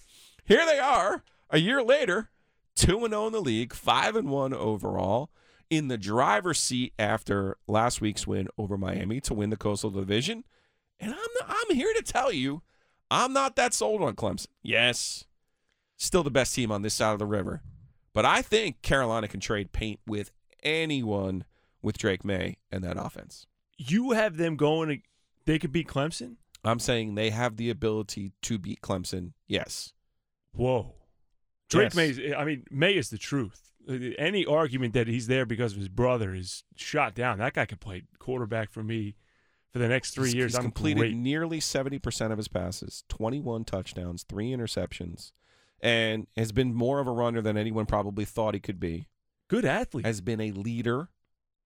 here 0.44 0.64
they 0.66 0.78
are, 0.78 1.22
a 1.50 1.58
year 1.58 1.82
later, 1.82 2.30
2 2.76 3.04
and 3.04 3.12
0 3.12 3.26
in 3.28 3.32
the 3.32 3.40
league, 3.40 3.72
5 3.72 4.16
and 4.16 4.28
1 4.30 4.52
overall, 4.52 5.30
in 5.70 5.88
the 5.88 5.96
driver's 5.98 6.60
seat 6.60 6.92
after 6.98 7.56
last 7.66 8.00
week's 8.00 8.26
win 8.26 8.48
over 8.58 8.76
Miami 8.76 9.20
to 9.22 9.34
win 9.34 9.50
the 9.50 9.56
Coastal 9.56 9.90
Division. 9.90 10.44
And 11.00 11.12
I'm 11.12 11.18
not, 11.40 11.48
I'm 11.48 11.76
here 11.76 11.92
to 11.94 12.02
tell 12.02 12.32
you, 12.32 12.62
I'm 13.10 13.32
not 13.32 13.56
that 13.56 13.72
sold 13.74 14.02
on 14.02 14.14
Clemson. 14.14 14.48
Yes, 14.62 15.24
still 15.96 16.22
the 16.22 16.30
best 16.30 16.54
team 16.54 16.70
on 16.70 16.82
this 16.82 16.94
side 16.94 17.12
of 17.12 17.18
the 17.18 17.26
river. 17.26 17.62
But 18.12 18.24
I 18.24 18.42
think 18.42 18.82
Carolina 18.82 19.28
can 19.28 19.40
trade 19.40 19.72
paint 19.72 20.00
with 20.06 20.30
anyone 20.62 21.44
with 21.82 21.98
Drake 21.98 22.24
Maye 22.24 22.56
and 22.70 22.82
that 22.84 22.96
offense. 22.98 23.46
you 23.78 24.12
have 24.12 24.36
them 24.36 24.56
going. 24.56 25.02
They 25.46 25.58
could 25.58 25.72
beat 25.72 25.88
Clemson. 25.88 26.36
I'm 26.64 26.78
saying 26.80 27.14
they 27.14 27.30
have 27.30 27.56
the 27.56 27.70
ability 27.70 28.32
to 28.42 28.58
beat 28.58 28.80
Clemson. 28.82 29.32
Yes. 29.46 29.92
Whoa. 30.52 30.94
Drake 31.70 31.94
Yes. 31.94 32.18
Maye. 32.18 32.34
I 32.34 32.44
mean, 32.44 32.64
Maye 32.70 32.96
is 32.96 33.10
the 33.10 33.18
truth. 33.18 33.62
Any 33.88 34.44
argument 34.44 34.94
that 34.94 35.06
he's 35.06 35.28
there 35.28 35.46
because 35.46 35.72
of 35.72 35.78
his 35.78 35.88
brother 35.88 36.34
is 36.34 36.64
shot 36.74 37.14
down. 37.14 37.38
That 37.38 37.54
guy 37.54 37.66
could 37.66 37.80
play 37.80 38.02
quarterback 38.18 38.70
for 38.72 38.82
me 38.82 39.14
for 39.70 39.78
the 39.78 39.86
next 39.88 40.10
three 40.12 40.24
He's- 40.24 40.34
years. 40.34 40.52
He's 40.52 40.56
I'm 40.58 40.64
completed 40.64 40.98
great. 40.98 41.14
nearly 41.14 41.60
70% 41.60 42.32
of 42.32 42.38
his 42.38 42.48
passes, 42.48 43.04
21 43.08 43.64
touchdowns, 43.64 44.24
three 44.24 44.50
interceptions, 44.50 45.30
and 45.80 46.26
has 46.36 46.50
been 46.50 46.74
more 46.74 46.98
of 46.98 47.06
a 47.06 47.12
runner 47.12 47.40
than 47.40 47.56
anyone 47.56 47.86
probably 47.86 48.24
thought 48.24 48.54
he 48.54 48.60
could 48.60 48.80
be. 48.80 49.06
Good 49.46 49.64
athlete. 49.64 50.04
Has 50.04 50.20
been 50.20 50.40
a 50.40 50.50
leader 50.50 51.10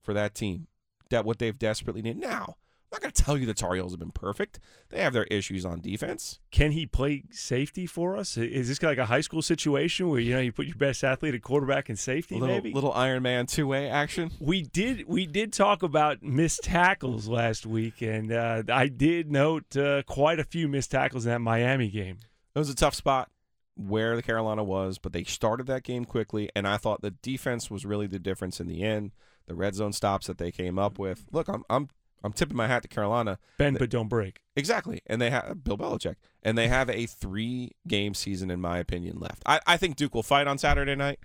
for 0.03 0.13
that 0.13 0.35
team. 0.35 0.67
That 1.09 1.25
what 1.25 1.39
they've 1.39 1.59
desperately 1.59 2.03
needed. 2.03 2.21
Now, 2.21 2.57
I'm 2.91 2.97
not 2.97 3.03
going 3.03 3.13
to 3.13 3.23
tell 3.23 3.37
you 3.39 3.47
the 3.47 3.55
Tar 3.55 3.75
Heels 3.75 3.93
have 3.93 4.01
been 4.01 4.11
perfect. 4.11 4.59
They 4.89 5.01
have 5.01 5.13
their 5.13 5.25
issues 5.25 5.65
on 5.65 5.81
defense. 5.81 6.41
Can 6.51 6.73
he 6.73 6.87
play 6.87 7.23
safety 7.31 7.87
for 7.87 8.17
us? 8.17 8.37
Is 8.37 8.67
this 8.67 8.83
like 8.83 8.99
a 8.99 9.07
high 9.07 9.21
school 9.21 9.43
situation 9.43 10.09
where 10.09 10.19
you 10.19 10.35
know 10.35 10.41
you 10.41 10.51
put 10.51 10.67
your 10.67 10.75
best 10.75 11.05
athlete 11.05 11.37
at 11.37 11.43
quarterback 11.43 11.89
and 11.89 11.97
safety? 11.97 12.35
little, 12.35 12.49
maybe 12.49 12.73
little 12.73 12.93
Iron 12.93 13.23
Man 13.23 13.47
two 13.47 13.69
way 13.69 13.89
action. 13.89 14.33
we 14.41 14.63
did 14.63 15.07
we 15.07 15.25
did 15.25 15.53
talk 15.53 15.85
about 15.85 16.21
missed 16.25 16.65
tackles 16.65 17.29
last 17.29 17.65
week, 17.65 18.03
and 18.03 18.33
uh, 18.33 18.65
I 18.69 18.89
did 18.89 19.31
note 19.31 19.77
uh, 19.77 20.03
quite 20.03 20.41
a 20.41 20.45
few 20.45 20.67
missed 20.67 20.91
tackles 20.91 21.27
in 21.27 21.31
that 21.31 21.39
Miami 21.39 21.91
game. 21.91 22.19
It 22.57 22.59
was 22.59 22.71
a 22.71 22.75
tough 22.75 22.97
spot 22.97 23.31
where 23.77 24.17
the 24.17 24.23
Carolina 24.23 24.65
was, 24.65 24.99
but 24.99 25.13
they 25.13 25.23
started 25.23 25.69
that 25.69 25.85
game 25.85 26.05
quickly, 26.05 26.51
and 26.57 26.67
I 26.67 26.77
thought 26.77 27.03
the 27.03 27.13
defense 27.13 27.71
was 27.71 27.87
really 27.87 28.09
the 28.09 28.19
difference 28.19 28.59
in 28.59 28.67
the 28.67 28.83
end. 28.83 29.13
The 29.47 29.55
red 29.55 29.77
zone 29.77 29.93
stops 29.93 30.27
that 30.27 30.39
they 30.39 30.51
came 30.51 30.77
up 30.77 30.99
with. 30.99 31.27
Look, 31.31 31.49
I'm 31.49 31.63
I'm 31.71 31.89
I'm 32.23 32.33
tipping 32.33 32.57
my 32.57 32.67
hat 32.67 32.83
to 32.83 32.89
Carolina. 32.89 33.39
Bend 33.59 33.79
but 33.79 33.91
don't 33.91 34.09
brake. 34.09 34.41
Exactly, 34.57 35.01
and 35.07 35.21
they 35.21 35.31
have 35.31 35.65
Bill 35.65 35.79
Belichick, 35.79 36.17
and 36.43 36.57
they 36.57 36.69
have 36.69 36.91
a 36.91 37.07
three 37.07 37.73
game 37.87 38.15
season, 38.15 38.51
in 38.51 38.61
my 38.61 38.79
opinion, 38.79 39.19
left. 39.19 39.43
I, 39.47 39.61
I 39.67 39.77
think 39.77 39.97
Duke 39.97 40.15
will 40.15 40.23
fight 40.23 40.47
on 40.47 40.59
Saturday 40.59 40.95
night. 40.95 41.21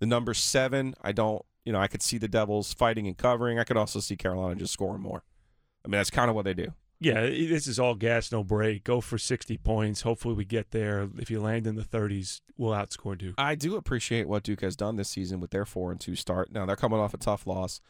The 0.00 0.06
number 0.06 0.34
seven, 0.34 0.94
I 1.02 1.12
don't, 1.12 1.44
you 1.64 1.72
know, 1.72 1.80
I 1.80 1.86
could 1.86 2.02
see 2.02 2.18
the 2.18 2.28
Devils 2.28 2.72
fighting 2.72 3.06
and 3.06 3.16
covering. 3.16 3.58
I 3.58 3.64
could 3.64 3.76
also 3.76 4.00
see 4.00 4.16
Carolina 4.16 4.56
just 4.56 4.72
scoring 4.72 5.02
more. 5.02 5.22
I 5.84 5.88
mean, 5.88 5.98
that's 5.98 6.10
kind 6.10 6.30
of 6.30 6.36
what 6.36 6.44
they 6.44 6.54
do. 6.54 6.72
Yeah, 7.02 7.22
this 7.22 7.66
is 7.66 7.78
all 7.78 7.94
gas, 7.94 8.30
no 8.30 8.44
break. 8.44 8.84
Go 8.84 9.00
for 9.00 9.16
60 9.16 9.56
points. 9.58 10.02
Hopefully, 10.02 10.34
we 10.34 10.44
get 10.44 10.70
there. 10.70 11.08
If 11.16 11.30
you 11.30 11.40
land 11.40 11.66
in 11.66 11.74
the 11.74 11.82
30s, 11.82 12.42
we'll 12.58 12.72
outscore 12.72 13.16
Duke. 13.16 13.36
I 13.38 13.54
do 13.54 13.76
appreciate 13.76 14.28
what 14.28 14.42
Duke 14.42 14.60
has 14.60 14.76
done 14.76 14.96
this 14.96 15.08
season 15.08 15.40
with 15.40 15.50
their 15.50 15.64
four 15.64 15.90
and 15.90 15.98
two 15.98 16.14
start. 16.14 16.52
Now 16.52 16.66
they're 16.66 16.76
coming 16.76 17.00
off 17.00 17.14
a 17.14 17.18
tough 17.18 17.46
loss 17.46 17.80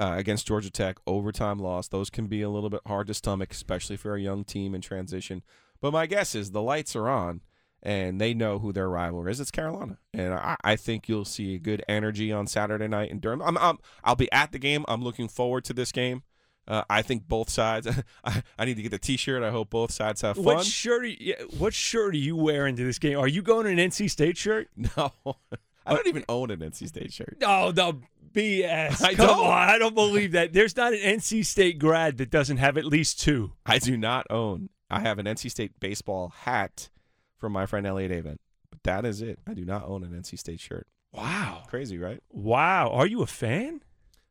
uh, 0.00 0.14
against 0.16 0.46
Georgia 0.46 0.70
Tech, 0.70 0.98
overtime 1.06 1.58
loss. 1.58 1.88
Those 1.88 2.10
can 2.10 2.26
be 2.26 2.42
a 2.42 2.50
little 2.50 2.70
bit 2.70 2.80
hard 2.86 3.06
to 3.08 3.14
stomach, 3.14 3.52
especially 3.52 3.96
for 3.96 4.14
a 4.14 4.20
young 4.20 4.44
team 4.44 4.74
in 4.74 4.80
transition. 4.80 5.42
But 5.80 5.92
my 5.92 6.06
guess 6.06 6.34
is 6.34 6.50
the 6.50 6.62
lights 6.62 6.96
are 6.96 7.08
on, 7.08 7.40
and 7.82 8.20
they 8.20 8.34
know 8.34 8.58
who 8.58 8.72
their 8.72 8.88
rival 8.88 9.26
is. 9.26 9.40
It's 9.40 9.50
Carolina, 9.50 9.98
and 10.14 10.32
I, 10.34 10.56
I 10.62 10.76
think 10.76 11.08
you'll 11.08 11.24
see 11.24 11.54
a 11.54 11.58
good 11.58 11.84
energy 11.88 12.32
on 12.32 12.46
Saturday 12.46 12.88
night 12.88 13.10
in 13.10 13.18
Durham. 13.20 13.42
I'm, 13.42 13.58
I'm 13.58 13.78
I'll 14.04 14.16
be 14.16 14.30
at 14.32 14.52
the 14.52 14.58
game. 14.58 14.84
I'm 14.88 15.02
looking 15.02 15.28
forward 15.28 15.64
to 15.64 15.72
this 15.72 15.92
game. 15.92 16.22
Uh, 16.66 16.84
I 16.88 17.02
think 17.02 17.26
both 17.26 17.50
sides. 17.50 17.88
I, 18.24 18.42
I 18.58 18.64
need 18.64 18.76
to 18.76 18.82
get 18.82 18.92
the 18.92 18.98
T-shirt. 18.98 19.42
I 19.42 19.50
hope 19.50 19.70
both 19.70 19.90
sides 19.90 20.20
have 20.22 20.36
fun. 20.36 20.44
What 20.44 20.64
shirt? 20.64 21.02
Are 21.02 21.06
you, 21.06 21.34
what 21.58 21.74
shirt 21.74 22.14
are 22.14 22.18
you 22.18 22.36
wearing 22.36 22.76
to 22.76 22.84
this 22.84 22.98
game? 22.98 23.18
Are 23.18 23.28
you 23.28 23.42
going 23.42 23.66
in 23.66 23.78
an 23.78 23.90
NC 23.90 24.08
State 24.10 24.36
shirt? 24.36 24.68
no, 24.76 25.12
I 25.84 25.94
don't 25.94 26.06
even 26.06 26.24
own 26.28 26.50
an 26.50 26.60
NC 26.60 26.88
State 26.88 27.12
shirt. 27.12 27.38
No, 27.40 27.72
no 27.72 28.00
BS. 28.32 29.02
I 29.02 29.14
Come 29.14 29.26
don't. 29.26 29.46
on, 29.46 29.68
I 29.68 29.78
don't 29.78 29.94
believe 29.94 30.32
that. 30.32 30.52
There's 30.52 30.76
not 30.76 30.92
an 30.92 30.98
NC 31.00 31.44
State 31.44 31.78
grad 31.78 32.18
that 32.18 32.30
doesn't 32.30 32.56
have 32.58 32.76
at 32.76 32.84
least 32.84 33.20
two. 33.20 33.52
I 33.66 33.78
do 33.78 33.96
not 33.96 34.26
own. 34.30 34.68
I 34.90 35.00
have 35.00 35.18
an 35.18 35.26
NC 35.26 35.50
State 35.50 35.78
baseball 35.80 36.32
hat 36.42 36.90
from 37.38 37.52
my 37.52 37.66
friend 37.66 37.86
Elliott 37.86 38.12
Avent, 38.12 38.38
but 38.70 38.82
that 38.84 39.04
is 39.04 39.22
it. 39.22 39.38
I 39.46 39.54
do 39.54 39.64
not 39.64 39.84
own 39.84 40.04
an 40.04 40.10
NC 40.10 40.38
State 40.38 40.60
shirt. 40.60 40.86
Wow. 41.12 41.64
Crazy, 41.68 41.98
right? 41.98 42.20
Wow. 42.30 42.90
Are 42.90 43.06
you 43.06 43.22
a 43.22 43.26
fan? 43.26 43.82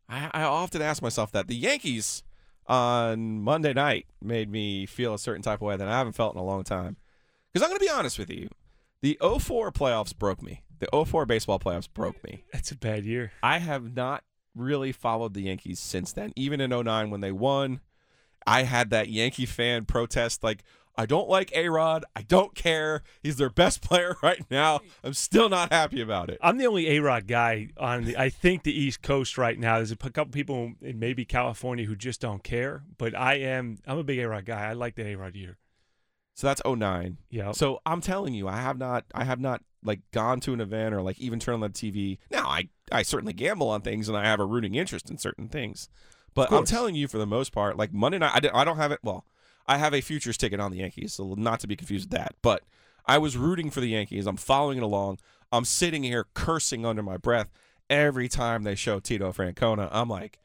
I, 0.09 0.29
I 0.33 0.43
often 0.43 0.81
ask 0.81 1.01
myself 1.01 1.31
that. 1.31 1.47
The 1.47 1.55
Yankees 1.55 2.23
on 2.67 3.41
Monday 3.41 3.73
night 3.73 4.05
made 4.21 4.49
me 4.49 4.85
feel 4.85 5.13
a 5.13 5.19
certain 5.19 5.41
type 5.41 5.59
of 5.61 5.67
way 5.67 5.77
that 5.77 5.87
I 5.87 5.97
haven't 5.97 6.13
felt 6.13 6.33
in 6.35 6.39
a 6.39 6.45
long 6.45 6.63
time. 6.63 6.97
Because 7.51 7.63
I'm 7.63 7.69
going 7.69 7.79
to 7.79 7.85
be 7.85 7.89
honest 7.91 8.17
with 8.17 8.29
you, 8.29 8.49
the 9.01 9.17
04 9.21 9.71
playoffs 9.71 10.15
broke 10.17 10.41
me. 10.41 10.63
The 10.81 11.05
04 11.05 11.27
baseball 11.27 11.59
playoffs 11.59 11.87
broke 11.91 12.23
me. 12.23 12.43
That's 12.51 12.71
a 12.71 12.75
bad 12.75 13.05
year. 13.05 13.31
I 13.43 13.59
have 13.59 13.95
not 13.95 14.23
really 14.55 14.91
followed 14.91 15.35
the 15.35 15.43
Yankees 15.43 15.79
since 15.79 16.11
then. 16.11 16.33
Even 16.35 16.59
in 16.59 16.71
09 16.71 17.11
when 17.11 17.21
they 17.21 17.31
won, 17.31 17.81
I 18.47 18.63
had 18.63 18.89
that 18.89 19.07
Yankee 19.07 19.45
fan 19.45 19.85
protest 19.85 20.43
like, 20.43 20.63
I 20.97 21.05
don't 21.05 21.29
like 21.29 21.51
A 21.55 21.69
Rod. 21.69 22.03
I 22.15 22.23
don't 22.23 22.55
care. 22.55 23.03
He's 23.21 23.37
their 23.37 23.51
best 23.51 23.81
player 23.87 24.17
right 24.23 24.43
now. 24.49 24.81
I'm 25.03 25.13
still 25.13 25.49
not 25.49 25.71
happy 25.71 26.01
about 26.01 26.29
it. 26.29 26.39
I'm 26.41 26.57
the 26.57 26.65
only 26.65 26.89
A 26.89 26.99
Rod 26.99 27.27
guy 27.27 27.69
on 27.77 28.05
the. 28.05 28.17
I 28.17 28.29
think 28.29 28.63
the 28.63 28.77
East 28.77 29.01
Coast 29.01 29.37
right 29.37 29.57
now. 29.57 29.77
There's 29.77 29.91
a 29.91 29.95
couple 29.95 30.25
people 30.25 30.73
in 30.81 30.99
maybe 30.99 31.25
California 31.25 31.85
who 31.85 31.95
just 31.95 32.21
don't 32.21 32.43
care, 32.43 32.83
but 32.97 33.15
I 33.15 33.35
am. 33.35 33.77
I'm 33.87 33.99
a 33.99 34.03
big 34.03 34.19
A 34.19 34.27
Rod 34.27 34.45
guy. 34.45 34.69
I 34.69 34.73
like 34.73 34.95
the 34.95 35.07
A 35.07 35.15
Rod 35.15 35.35
year. 35.35 35.57
So 36.33 36.47
that's 36.47 36.61
09. 36.65 37.17
Yeah. 37.29 37.51
So 37.51 37.81
I'm 37.85 38.01
telling 38.01 38.33
you, 38.33 38.47
I 38.47 38.57
have 38.57 38.77
not 38.77 39.05
I 39.13 39.23
have 39.23 39.39
not 39.39 39.61
like 39.83 40.01
gone 40.11 40.39
to 40.41 40.53
an 40.53 40.61
event 40.61 40.93
or 40.93 41.01
like 41.01 41.19
even 41.19 41.39
turned 41.39 41.63
on 41.63 41.71
the 41.71 41.93
TV. 41.93 42.17
Now 42.29 42.47
I 42.47 42.69
I 42.91 43.01
certainly 43.03 43.33
gamble 43.33 43.69
on 43.69 43.81
things 43.81 44.07
and 44.07 44.17
I 44.17 44.25
have 44.25 44.39
a 44.39 44.45
rooting 44.45 44.75
interest 44.75 45.09
in 45.09 45.17
certain 45.17 45.47
things. 45.47 45.89
But 46.33 46.51
I'm 46.51 46.63
telling 46.65 46.95
you 46.95 47.07
for 47.07 47.17
the 47.17 47.25
most 47.25 47.51
part, 47.51 47.77
like 47.77 47.91
Monday 47.91 48.17
night 48.17 48.31
I, 48.33 48.39
di- 48.39 48.49
I 48.53 48.63
don't 48.63 48.77
have 48.77 48.91
it 48.91 48.99
well, 49.03 49.25
I 49.67 49.77
have 49.77 49.93
a 49.93 50.01
futures 50.01 50.37
ticket 50.37 50.59
on 50.59 50.71
the 50.71 50.77
Yankees, 50.77 51.13
so 51.13 51.35
not 51.37 51.59
to 51.61 51.67
be 51.67 51.75
confused 51.75 52.09
with 52.09 52.17
that. 52.17 52.35
But 52.41 52.63
I 53.05 53.17
was 53.17 53.35
rooting 53.35 53.69
for 53.69 53.81
the 53.81 53.89
Yankees. 53.89 54.27
I'm 54.27 54.37
following 54.37 54.77
it 54.77 54.83
along. 54.83 55.19
I'm 55.51 55.65
sitting 55.65 56.03
here 56.03 56.27
cursing 56.33 56.85
under 56.85 57.03
my 57.03 57.17
breath 57.17 57.51
every 57.89 58.29
time 58.29 58.63
they 58.63 58.75
show 58.75 58.99
Tito 58.99 59.33
Francona. 59.33 59.89
I'm 59.91 60.07
like 60.07 60.39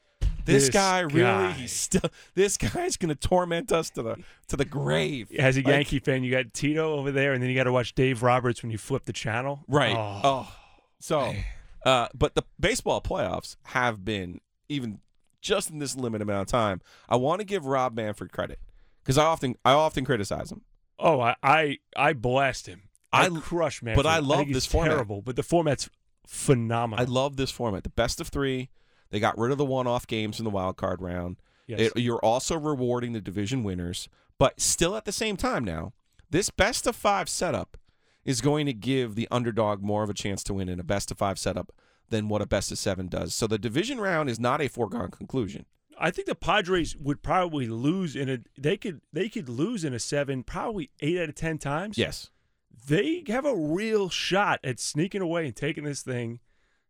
this, 0.46 0.64
This 0.66 0.70
guy 0.72 1.00
really 1.00 1.20
guy. 1.22 1.52
he's 1.52 1.72
still 1.72 2.08
this 2.34 2.56
guy's 2.56 2.96
going 2.96 3.14
to 3.14 3.14
torment 3.28 3.70
us 3.72 3.90
to 3.90 4.02
the 4.02 4.16
to 4.48 4.56
the 4.56 4.64
grave. 4.64 5.30
As 5.38 5.56
a 5.56 5.60
Like- 5.60 5.66
Yankee 5.72 5.98
fan, 5.98 6.24
you 6.24 6.30
got 6.30 6.54
Tito 6.54 6.94
over 6.94 7.12
there, 7.12 7.32
and 7.34 7.42
then 7.42 7.50
you 7.50 7.56
got 7.56 7.64
to 7.64 7.72
watch 7.72 7.94
Dave 7.94 8.22
Roberts 8.22 8.62
when 8.62 8.70
you 8.70 8.78
flip 8.78 9.04
the 9.04 9.12
channel. 9.12 9.64
Right. 9.68 9.94
Oh. 9.96 10.20
Oh. 10.24 10.52
So, 11.00 11.34
uh, 11.84 12.08
but 12.14 12.34
the 12.34 12.42
baseball 12.58 13.00
playoffs 13.02 13.56
have 13.64 14.04
been 14.04 14.40
even 14.68 15.00
just 15.42 15.70
in 15.70 15.78
this 15.78 15.94
limited 15.96 16.22
amount 16.22 16.42
of 16.42 16.46
time. 16.48 16.80
I 17.08 17.16
want 17.16 17.40
to 17.40 17.44
give 17.44 17.66
Rob 17.66 17.94
Manfred 17.94 18.32
credit 18.32 18.58
because 19.04 19.18
I 19.18 19.24
often 19.24 19.56
I 19.64 19.72
often 19.72 20.04
criticize 20.04 20.50
him. 20.50 20.62
Oh, 20.98 21.20
I 21.20 21.36
I, 21.42 21.78
I 21.94 22.12
blast 22.14 22.66
him. 22.66 22.82
I, 23.12 23.26
I- 23.26 23.28
crush 23.40 23.82
man. 23.82 23.94
but 23.96 24.06
I 24.06 24.18
love 24.20 24.46
he's 24.46 24.54
this 24.54 24.66
format. 24.66 24.92
Terrible, 24.92 25.22
but 25.22 25.36
the 25.36 25.42
format's 25.42 25.88
phenomenal. 26.26 27.04
I 27.04 27.08
love 27.08 27.36
this 27.36 27.50
format. 27.50 27.82
The 27.84 27.90
best 27.90 28.20
of 28.20 28.28
three. 28.28 28.70
They 29.10 29.20
got 29.20 29.38
rid 29.38 29.52
of 29.52 29.58
the 29.58 29.64
one-off 29.64 30.06
games 30.06 30.38
in 30.38 30.44
the 30.44 30.50
wild 30.50 30.76
card 30.76 31.00
round. 31.00 31.36
yes. 31.66 31.80
It- 31.80 31.96
you're 32.00 32.24
also 32.24 32.58
rewarding 32.58 33.12
the 33.12 33.20
division 33.20 33.62
winners, 33.64 34.08
but 34.38 34.60
still 34.60 34.96
at 34.96 35.04
the 35.04 35.12
same 35.12 35.36
time 35.36 35.64
now, 35.64 35.92
this 36.30 36.50
best 36.50 36.86
of 36.86 36.94
five 36.96 37.28
setup 37.28 37.76
is 38.24 38.40
going 38.40 38.66
to 38.66 38.72
give 38.72 39.14
the 39.14 39.28
underdog 39.30 39.82
more 39.82 40.02
of 40.02 40.10
a 40.10 40.14
chance 40.14 40.42
to 40.44 40.54
win 40.54 40.68
in 40.68 40.80
a 40.80 40.84
best 40.84 41.10
of 41.10 41.18
five 41.18 41.38
setup 41.38 41.72
than 42.08 42.28
what 42.28 42.42
a 42.42 42.46
best 42.46 42.70
of 42.72 42.78
seven 42.78 43.06
does. 43.08 43.34
So 43.34 43.46
the 43.46 43.58
division 43.58 44.00
round 44.00 44.28
is 44.28 44.38
not 44.40 44.60
a 44.60 44.68
foregone 44.68 45.10
conclusion. 45.10 45.66
I 45.98 46.10
think 46.10 46.26
the 46.26 46.34
Padres 46.34 46.94
would 46.96 47.22
probably 47.22 47.66
lose 47.68 48.14
in 48.16 48.28
a. 48.28 48.38
They 48.58 48.76
could 48.76 49.00
they 49.12 49.28
could 49.30 49.48
lose 49.48 49.82
in 49.84 49.94
a 49.94 49.98
seven, 49.98 50.42
probably 50.42 50.90
eight 51.00 51.18
out 51.18 51.28
of 51.30 51.34
ten 51.36 51.56
times. 51.58 51.96
Yes. 51.96 52.30
they 52.86 53.24
have 53.28 53.46
a 53.46 53.56
real 53.56 54.08
shot 54.10 54.60
at 54.62 54.78
sneaking 54.78 55.22
away 55.22 55.46
and 55.46 55.56
taking 55.56 55.84
this 55.84 56.02
thing, 56.02 56.40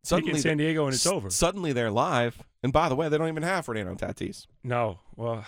taking 0.09 0.37
San 0.39 0.57
Diego, 0.57 0.85
and 0.87 0.95
it's 0.95 1.07
s- 1.07 1.13
over. 1.13 1.31
Suddenly 1.31 1.73
they're 1.73 1.91
live. 1.91 2.43
And 2.63 2.73
by 2.73 2.89
the 2.89 2.97
way, 2.97 3.09
they 3.09 3.19
don't 3.19 3.29
even 3.29 3.43
have 3.43 3.65
Fernando 3.67 3.95
Tatis. 3.95 4.47
No, 4.65 5.01
well, 5.17 5.45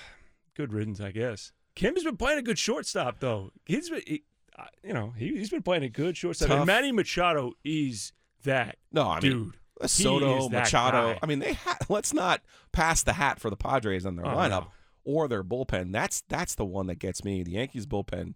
good 0.54 0.72
riddance, 0.72 1.00
I 1.00 1.10
guess. 1.10 1.52
Kim's 1.74 2.04
been 2.04 2.16
playing 2.16 2.38
a 2.38 2.42
good 2.42 2.58
shortstop, 2.58 3.20
though. 3.20 3.50
He's 3.64 3.88
been, 3.90 4.02
he, 4.06 4.24
uh, 4.58 4.64
you 4.84 4.92
know, 4.92 5.12
he, 5.16 5.36
he's 5.36 5.50
been 5.50 5.62
playing 5.62 5.84
a 5.84 5.88
good 5.88 6.16
shortstop. 6.16 6.48
Tough. 6.48 6.58
And 6.58 6.66
Manny 6.66 6.92
Machado 6.92 7.52
is 7.64 8.12
that 8.44 8.76
No, 8.92 9.08
I 9.08 9.20
mean 9.20 9.30
dude. 9.30 9.54
Soto, 9.88 10.48
Machado. 10.48 11.12
guy. 11.14 11.18
I 11.22 11.26
mean, 11.26 11.38
they 11.38 11.52
ha- 11.52 11.78
let's 11.88 12.12
not 12.12 12.40
pass 12.72 13.02
the 13.04 13.12
hat 13.12 13.38
for 13.40 13.48
the 13.50 13.56
Padres 13.56 14.04
on 14.04 14.16
their 14.16 14.26
Oh, 14.26 14.30
lineup 14.30 14.50
no. 14.50 14.66
or 15.04 15.28
their 15.28 15.44
bullpen. 15.44 15.92
That's 15.92 16.22
that's 16.28 16.56
the 16.56 16.64
one 16.64 16.86
that 16.88 16.98
gets 16.98 17.24
me. 17.24 17.42
The 17.44 17.52
Yankees 17.52 17.86
bullpen. 17.86 18.34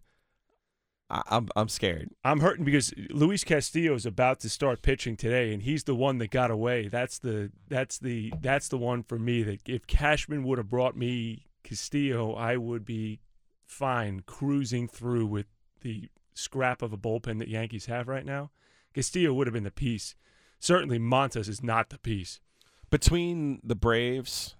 I, 1.12 1.22
I'm 1.28 1.48
I'm 1.54 1.68
scared. 1.68 2.10
I'm 2.24 2.40
hurting 2.40 2.64
because 2.64 2.92
Luis 3.10 3.44
Castillo 3.44 3.94
is 3.94 4.06
about 4.06 4.40
to 4.40 4.48
start 4.48 4.82
pitching 4.82 5.16
today, 5.16 5.52
and 5.52 5.62
he's 5.62 5.84
the 5.84 5.94
one 5.94 6.18
that 6.18 6.30
got 6.30 6.50
away. 6.50 6.88
That's 6.88 7.18
the 7.18 7.52
that's 7.68 7.98
the 7.98 8.32
that's 8.40 8.68
the 8.68 8.78
one 8.78 9.02
for 9.02 9.18
me. 9.18 9.42
That 9.42 9.60
if 9.68 9.86
Cashman 9.86 10.42
would 10.44 10.58
have 10.58 10.70
brought 10.70 10.96
me 10.96 11.46
Castillo, 11.62 12.32
I 12.34 12.56
would 12.56 12.84
be 12.84 13.20
fine 13.66 14.22
cruising 14.26 14.88
through 14.88 15.26
with 15.26 15.46
the 15.82 16.08
scrap 16.34 16.80
of 16.82 16.92
a 16.92 16.98
bullpen 16.98 17.38
that 17.38 17.48
Yankees 17.48 17.86
have 17.86 18.08
right 18.08 18.24
now. 18.24 18.50
Castillo 18.94 19.32
would 19.34 19.46
have 19.46 19.54
been 19.54 19.64
the 19.64 19.70
piece. 19.70 20.14
Certainly, 20.58 20.98
Montas 20.98 21.48
is 21.48 21.62
not 21.62 21.90
the 21.90 21.98
piece. 21.98 22.40
Between 22.90 23.60
the 23.62 23.74
Braves, 23.74 24.54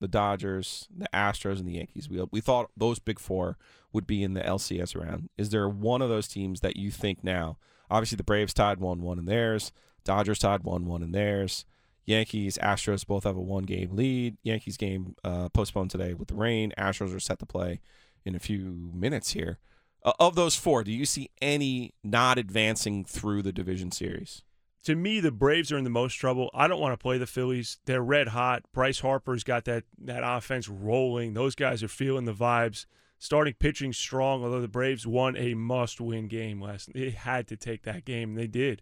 the 0.00 0.08
Dodgers, 0.08 0.88
the 0.94 1.08
Astros, 1.12 1.58
and 1.58 1.66
the 1.66 1.74
Yankees, 1.74 2.08
we 2.08 2.22
we 2.30 2.40
thought 2.40 2.70
those 2.76 2.98
big 2.98 3.18
four 3.18 3.56
would 3.92 4.06
be 4.06 4.22
in 4.22 4.34
the 4.34 4.42
LCS 4.42 5.00
round. 5.00 5.28
Is 5.38 5.50
there 5.50 5.68
one 5.68 6.02
of 6.02 6.08
those 6.08 6.28
teams 6.28 6.60
that 6.60 6.76
you 6.76 6.90
think 6.90 7.24
now? 7.24 7.58
Obviously, 7.90 8.16
the 8.16 8.24
Braves 8.24 8.54
tied 8.54 8.78
one 8.78 9.02
one 9.02 9.18
in 9.18 9.24
theirs. 9.24 9.72
Dodgers 10.04 10.38
tied 10.38 10.64
one 10.64 10.86
one 10.86 11.02
in 11.02 11.12
theirs. 11.12 11.64
Yankees, 12.04 12.56
Astros 12.62 13.04
both 13.06 13.24
have 13.24 13.36
a 13.36 13.40
one 13.40 13.64
game 13.64 13.90
lead. 13.92 14.36
Yankees 14.42 14.76
game 14.76 15.16
uh, 15.24 15.48
postponed 15.48 15.90
today 15.90 16.14
with 16.14 16.28
the 16.28 16.34
rain. 16.34 16.72
Astros 16.78 17.14
are 17.14 17.20
set 17.20 17.40
to 17.40 17.46
play 17.46 17.80
in 18.24 18.34
a 18.34 18.40
few 18.40 18.90
minutes 18.94 19.32
here. 19.32 19.58
Uh, 20.04 20.12
of 20.20 20.36
those 20.36 20.54
four, 20.54 20.84
do 20.84 20.92
you 20.92 21.04
see 21.04 21.30
any 21.42 21.94
not 22.04 22.38
advancing 22.38 23.04
through 23.04 23.42
the 23.42 23.52
division 23.52 23.90
series? 23.90 24.42
To 24.86 24.94
me, 24.94 25.18
the 25.18 25.32
Braves 25.32 25.72
are 25.72 25.78
in 25.78 25.82
the 25.82 25.90
most 25.90 26.14
trouble. 26.14 26.48
I 26.54 26.68
don't 26.68 26.80
want 26.80 26.92
to 26.92 27.02
play 27.02 27.18
the 27.18 27.26
Phillies. 27.26 27.78
They're 27.86 28.00
red 28.00 28.28
hot. 28.28 28.62
Bryce 28.72 29.00
Harper's 29.00 29.42
got 29.42 29.64
that 29.64 29.82
that 29.98 30.22
offense 30.24 30.68
rolling. 30.68 31.34
Those 31.34 31.56
guys 31.56 31.82
are 31.82 31.88
feeling 31.88 32.24
the 32.24 32.32
vibes. 32.32 32.86
Starting 33.18 33.54
pitching 33.54 33.92
strong. 33.92 34.44
Although 34.44 34.60
the 34.60 34.68
Braves 34.68 35.04
won 35.04 35.36
a 35.36 35.54
must-win 35.54 36.28
game 36.28 36.60
last, 36.60 36.92
they 36.92 37.10
had 37.10 37.48
to 37.48 37.56
take 37.56 37.82
that 37.82 38.04
game. 38.04 38.30
and 38.30 38.38
They 38.38 38.46
did, 38.46 38.80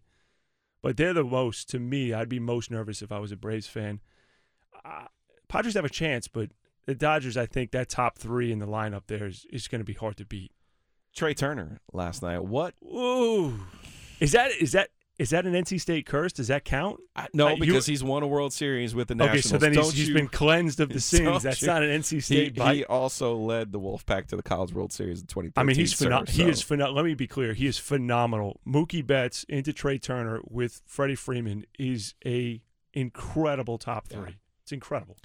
but 0.83 0.99
they're 0.99 1.15
the 1.15 1.25
most. 1.25 1.71
To 1.71 1.79
me, 1.79 2.13
I'd 2.13 2.29
be 2.29 2.39
most 2.39 2.71
nervous 2.71 3.01
if 3.01 3.11
I 3.11 3.19
was 3.19 3.33
a 3.33 3.37
Braves 3.37 3.67
fan. 3.69 4.03
Uh, 4.85 5.07
Padres 5.49 5.73
have 5.73 5.87
a 5.87 5.89
chance, 5.89 6.29
but 6.29 6.51
the 6.85 6.95
Dodgers. 6.95 7.39
I 7.39 7.47
think 7.47 7.71
that 7.71 7.89
top 7.89 8.19
three 8.19 8.53
in 8.53 8.59
the 8.59 8.67
lineup 8.67 9.05
there 9.07 9.25
is, 9.25 9.47
is 9.51 9.69
going 9.69 9.81
to 9.81 9.87
be 9.87 9.95
hard 9.95 10.19
to 10.19 10.27
beat. 10.27 10.53
Trea 11.17 11.33
Turner 11.33 11.81
last 11.95 12.23
night. 12.23 12.45
What? 12.45 12.75
Ooh, 12.85 13.61
is 14.21 14.33
that 14.33 14.51
is 14.61 14.73
that 14.73 14.91
is 15.19 15.31
that 15.31 15.47
an 15.47 15.53
NC 15.53 15.81
State 15.81 16.07
curse? 16.07 16.33
Does 16.33 16.49
that 16.49 16.65
count? 16.65 16.99
I, 17.15 17.29
no, 17.33 17.51
you- 17.51 17.61
because 17.61 17.87
he's 17.87 18.03
won 18.03 18.23
a 18.23 18.27
World 18.27 18.53
Series 18.53 18.95
with 18.95 19.09
the 19.09 19.15
Nationals. 19.15 19.47
Okay, 19.47 19.49
so 19.49 19.59
then 19.59 19.73
he's, 19.75 19.93
he's 19.93 20.09
you- 20.09 20.15
been 20.15 20.27
cleansed 20.29 20.81
of 20.81 20.89
the 20.89 21.01
sins. 21.01 21.43
That's 21.45 21.63
you- 21.63 21.69
not 21.69 21.83
an 21.85 21.91
NC 22.01 22.11
He, 22.15 22.21
State 22.21 22.55
bite. 22.57 22.75
he 22.77 22.85
also 22.85 23.37
led 23.37 23.71
the 23.73 23.79
Wolfpack 23.79 24.27
to 24.29 24.37
the 24.37 24.43
College 24.43 24.73
World 24.73 24.93
Series 24.93 25.21
in 25.21 25.27
2013. 25.27 25.53
I 25.57 25.65
mean, 25.65 25.77
he's 25.77 25.93
phenomenal. 25.93 26.33
He 26.33 26.43
is 26.43 26.63
phenomenal. 26.63 26.97
Let 26.97 27.05
me 27.05 27.15
be 27.15 27.27
clear. 27.29 27.53
He 27.55 27.67
is 27.67 27.79
phenomenal. 27.79 28.61
Mookie 28.67 29.07
Betts 29.07 29.45
into 29.49 29.73
Trea 29.73 29.99
Turner 29.99 30.41
with 30.49 30.83
Freddie 30.87 31.15
Freeman 31.15 31.65
is 31.79 32.15
a 32.27 32.61
incredible 32.93 33.79
top 33.79 34.09
three. 34.09 34.21
Yeah. 34.31 34.35
It's 34.63 34.73
incredible. 34.73 35.17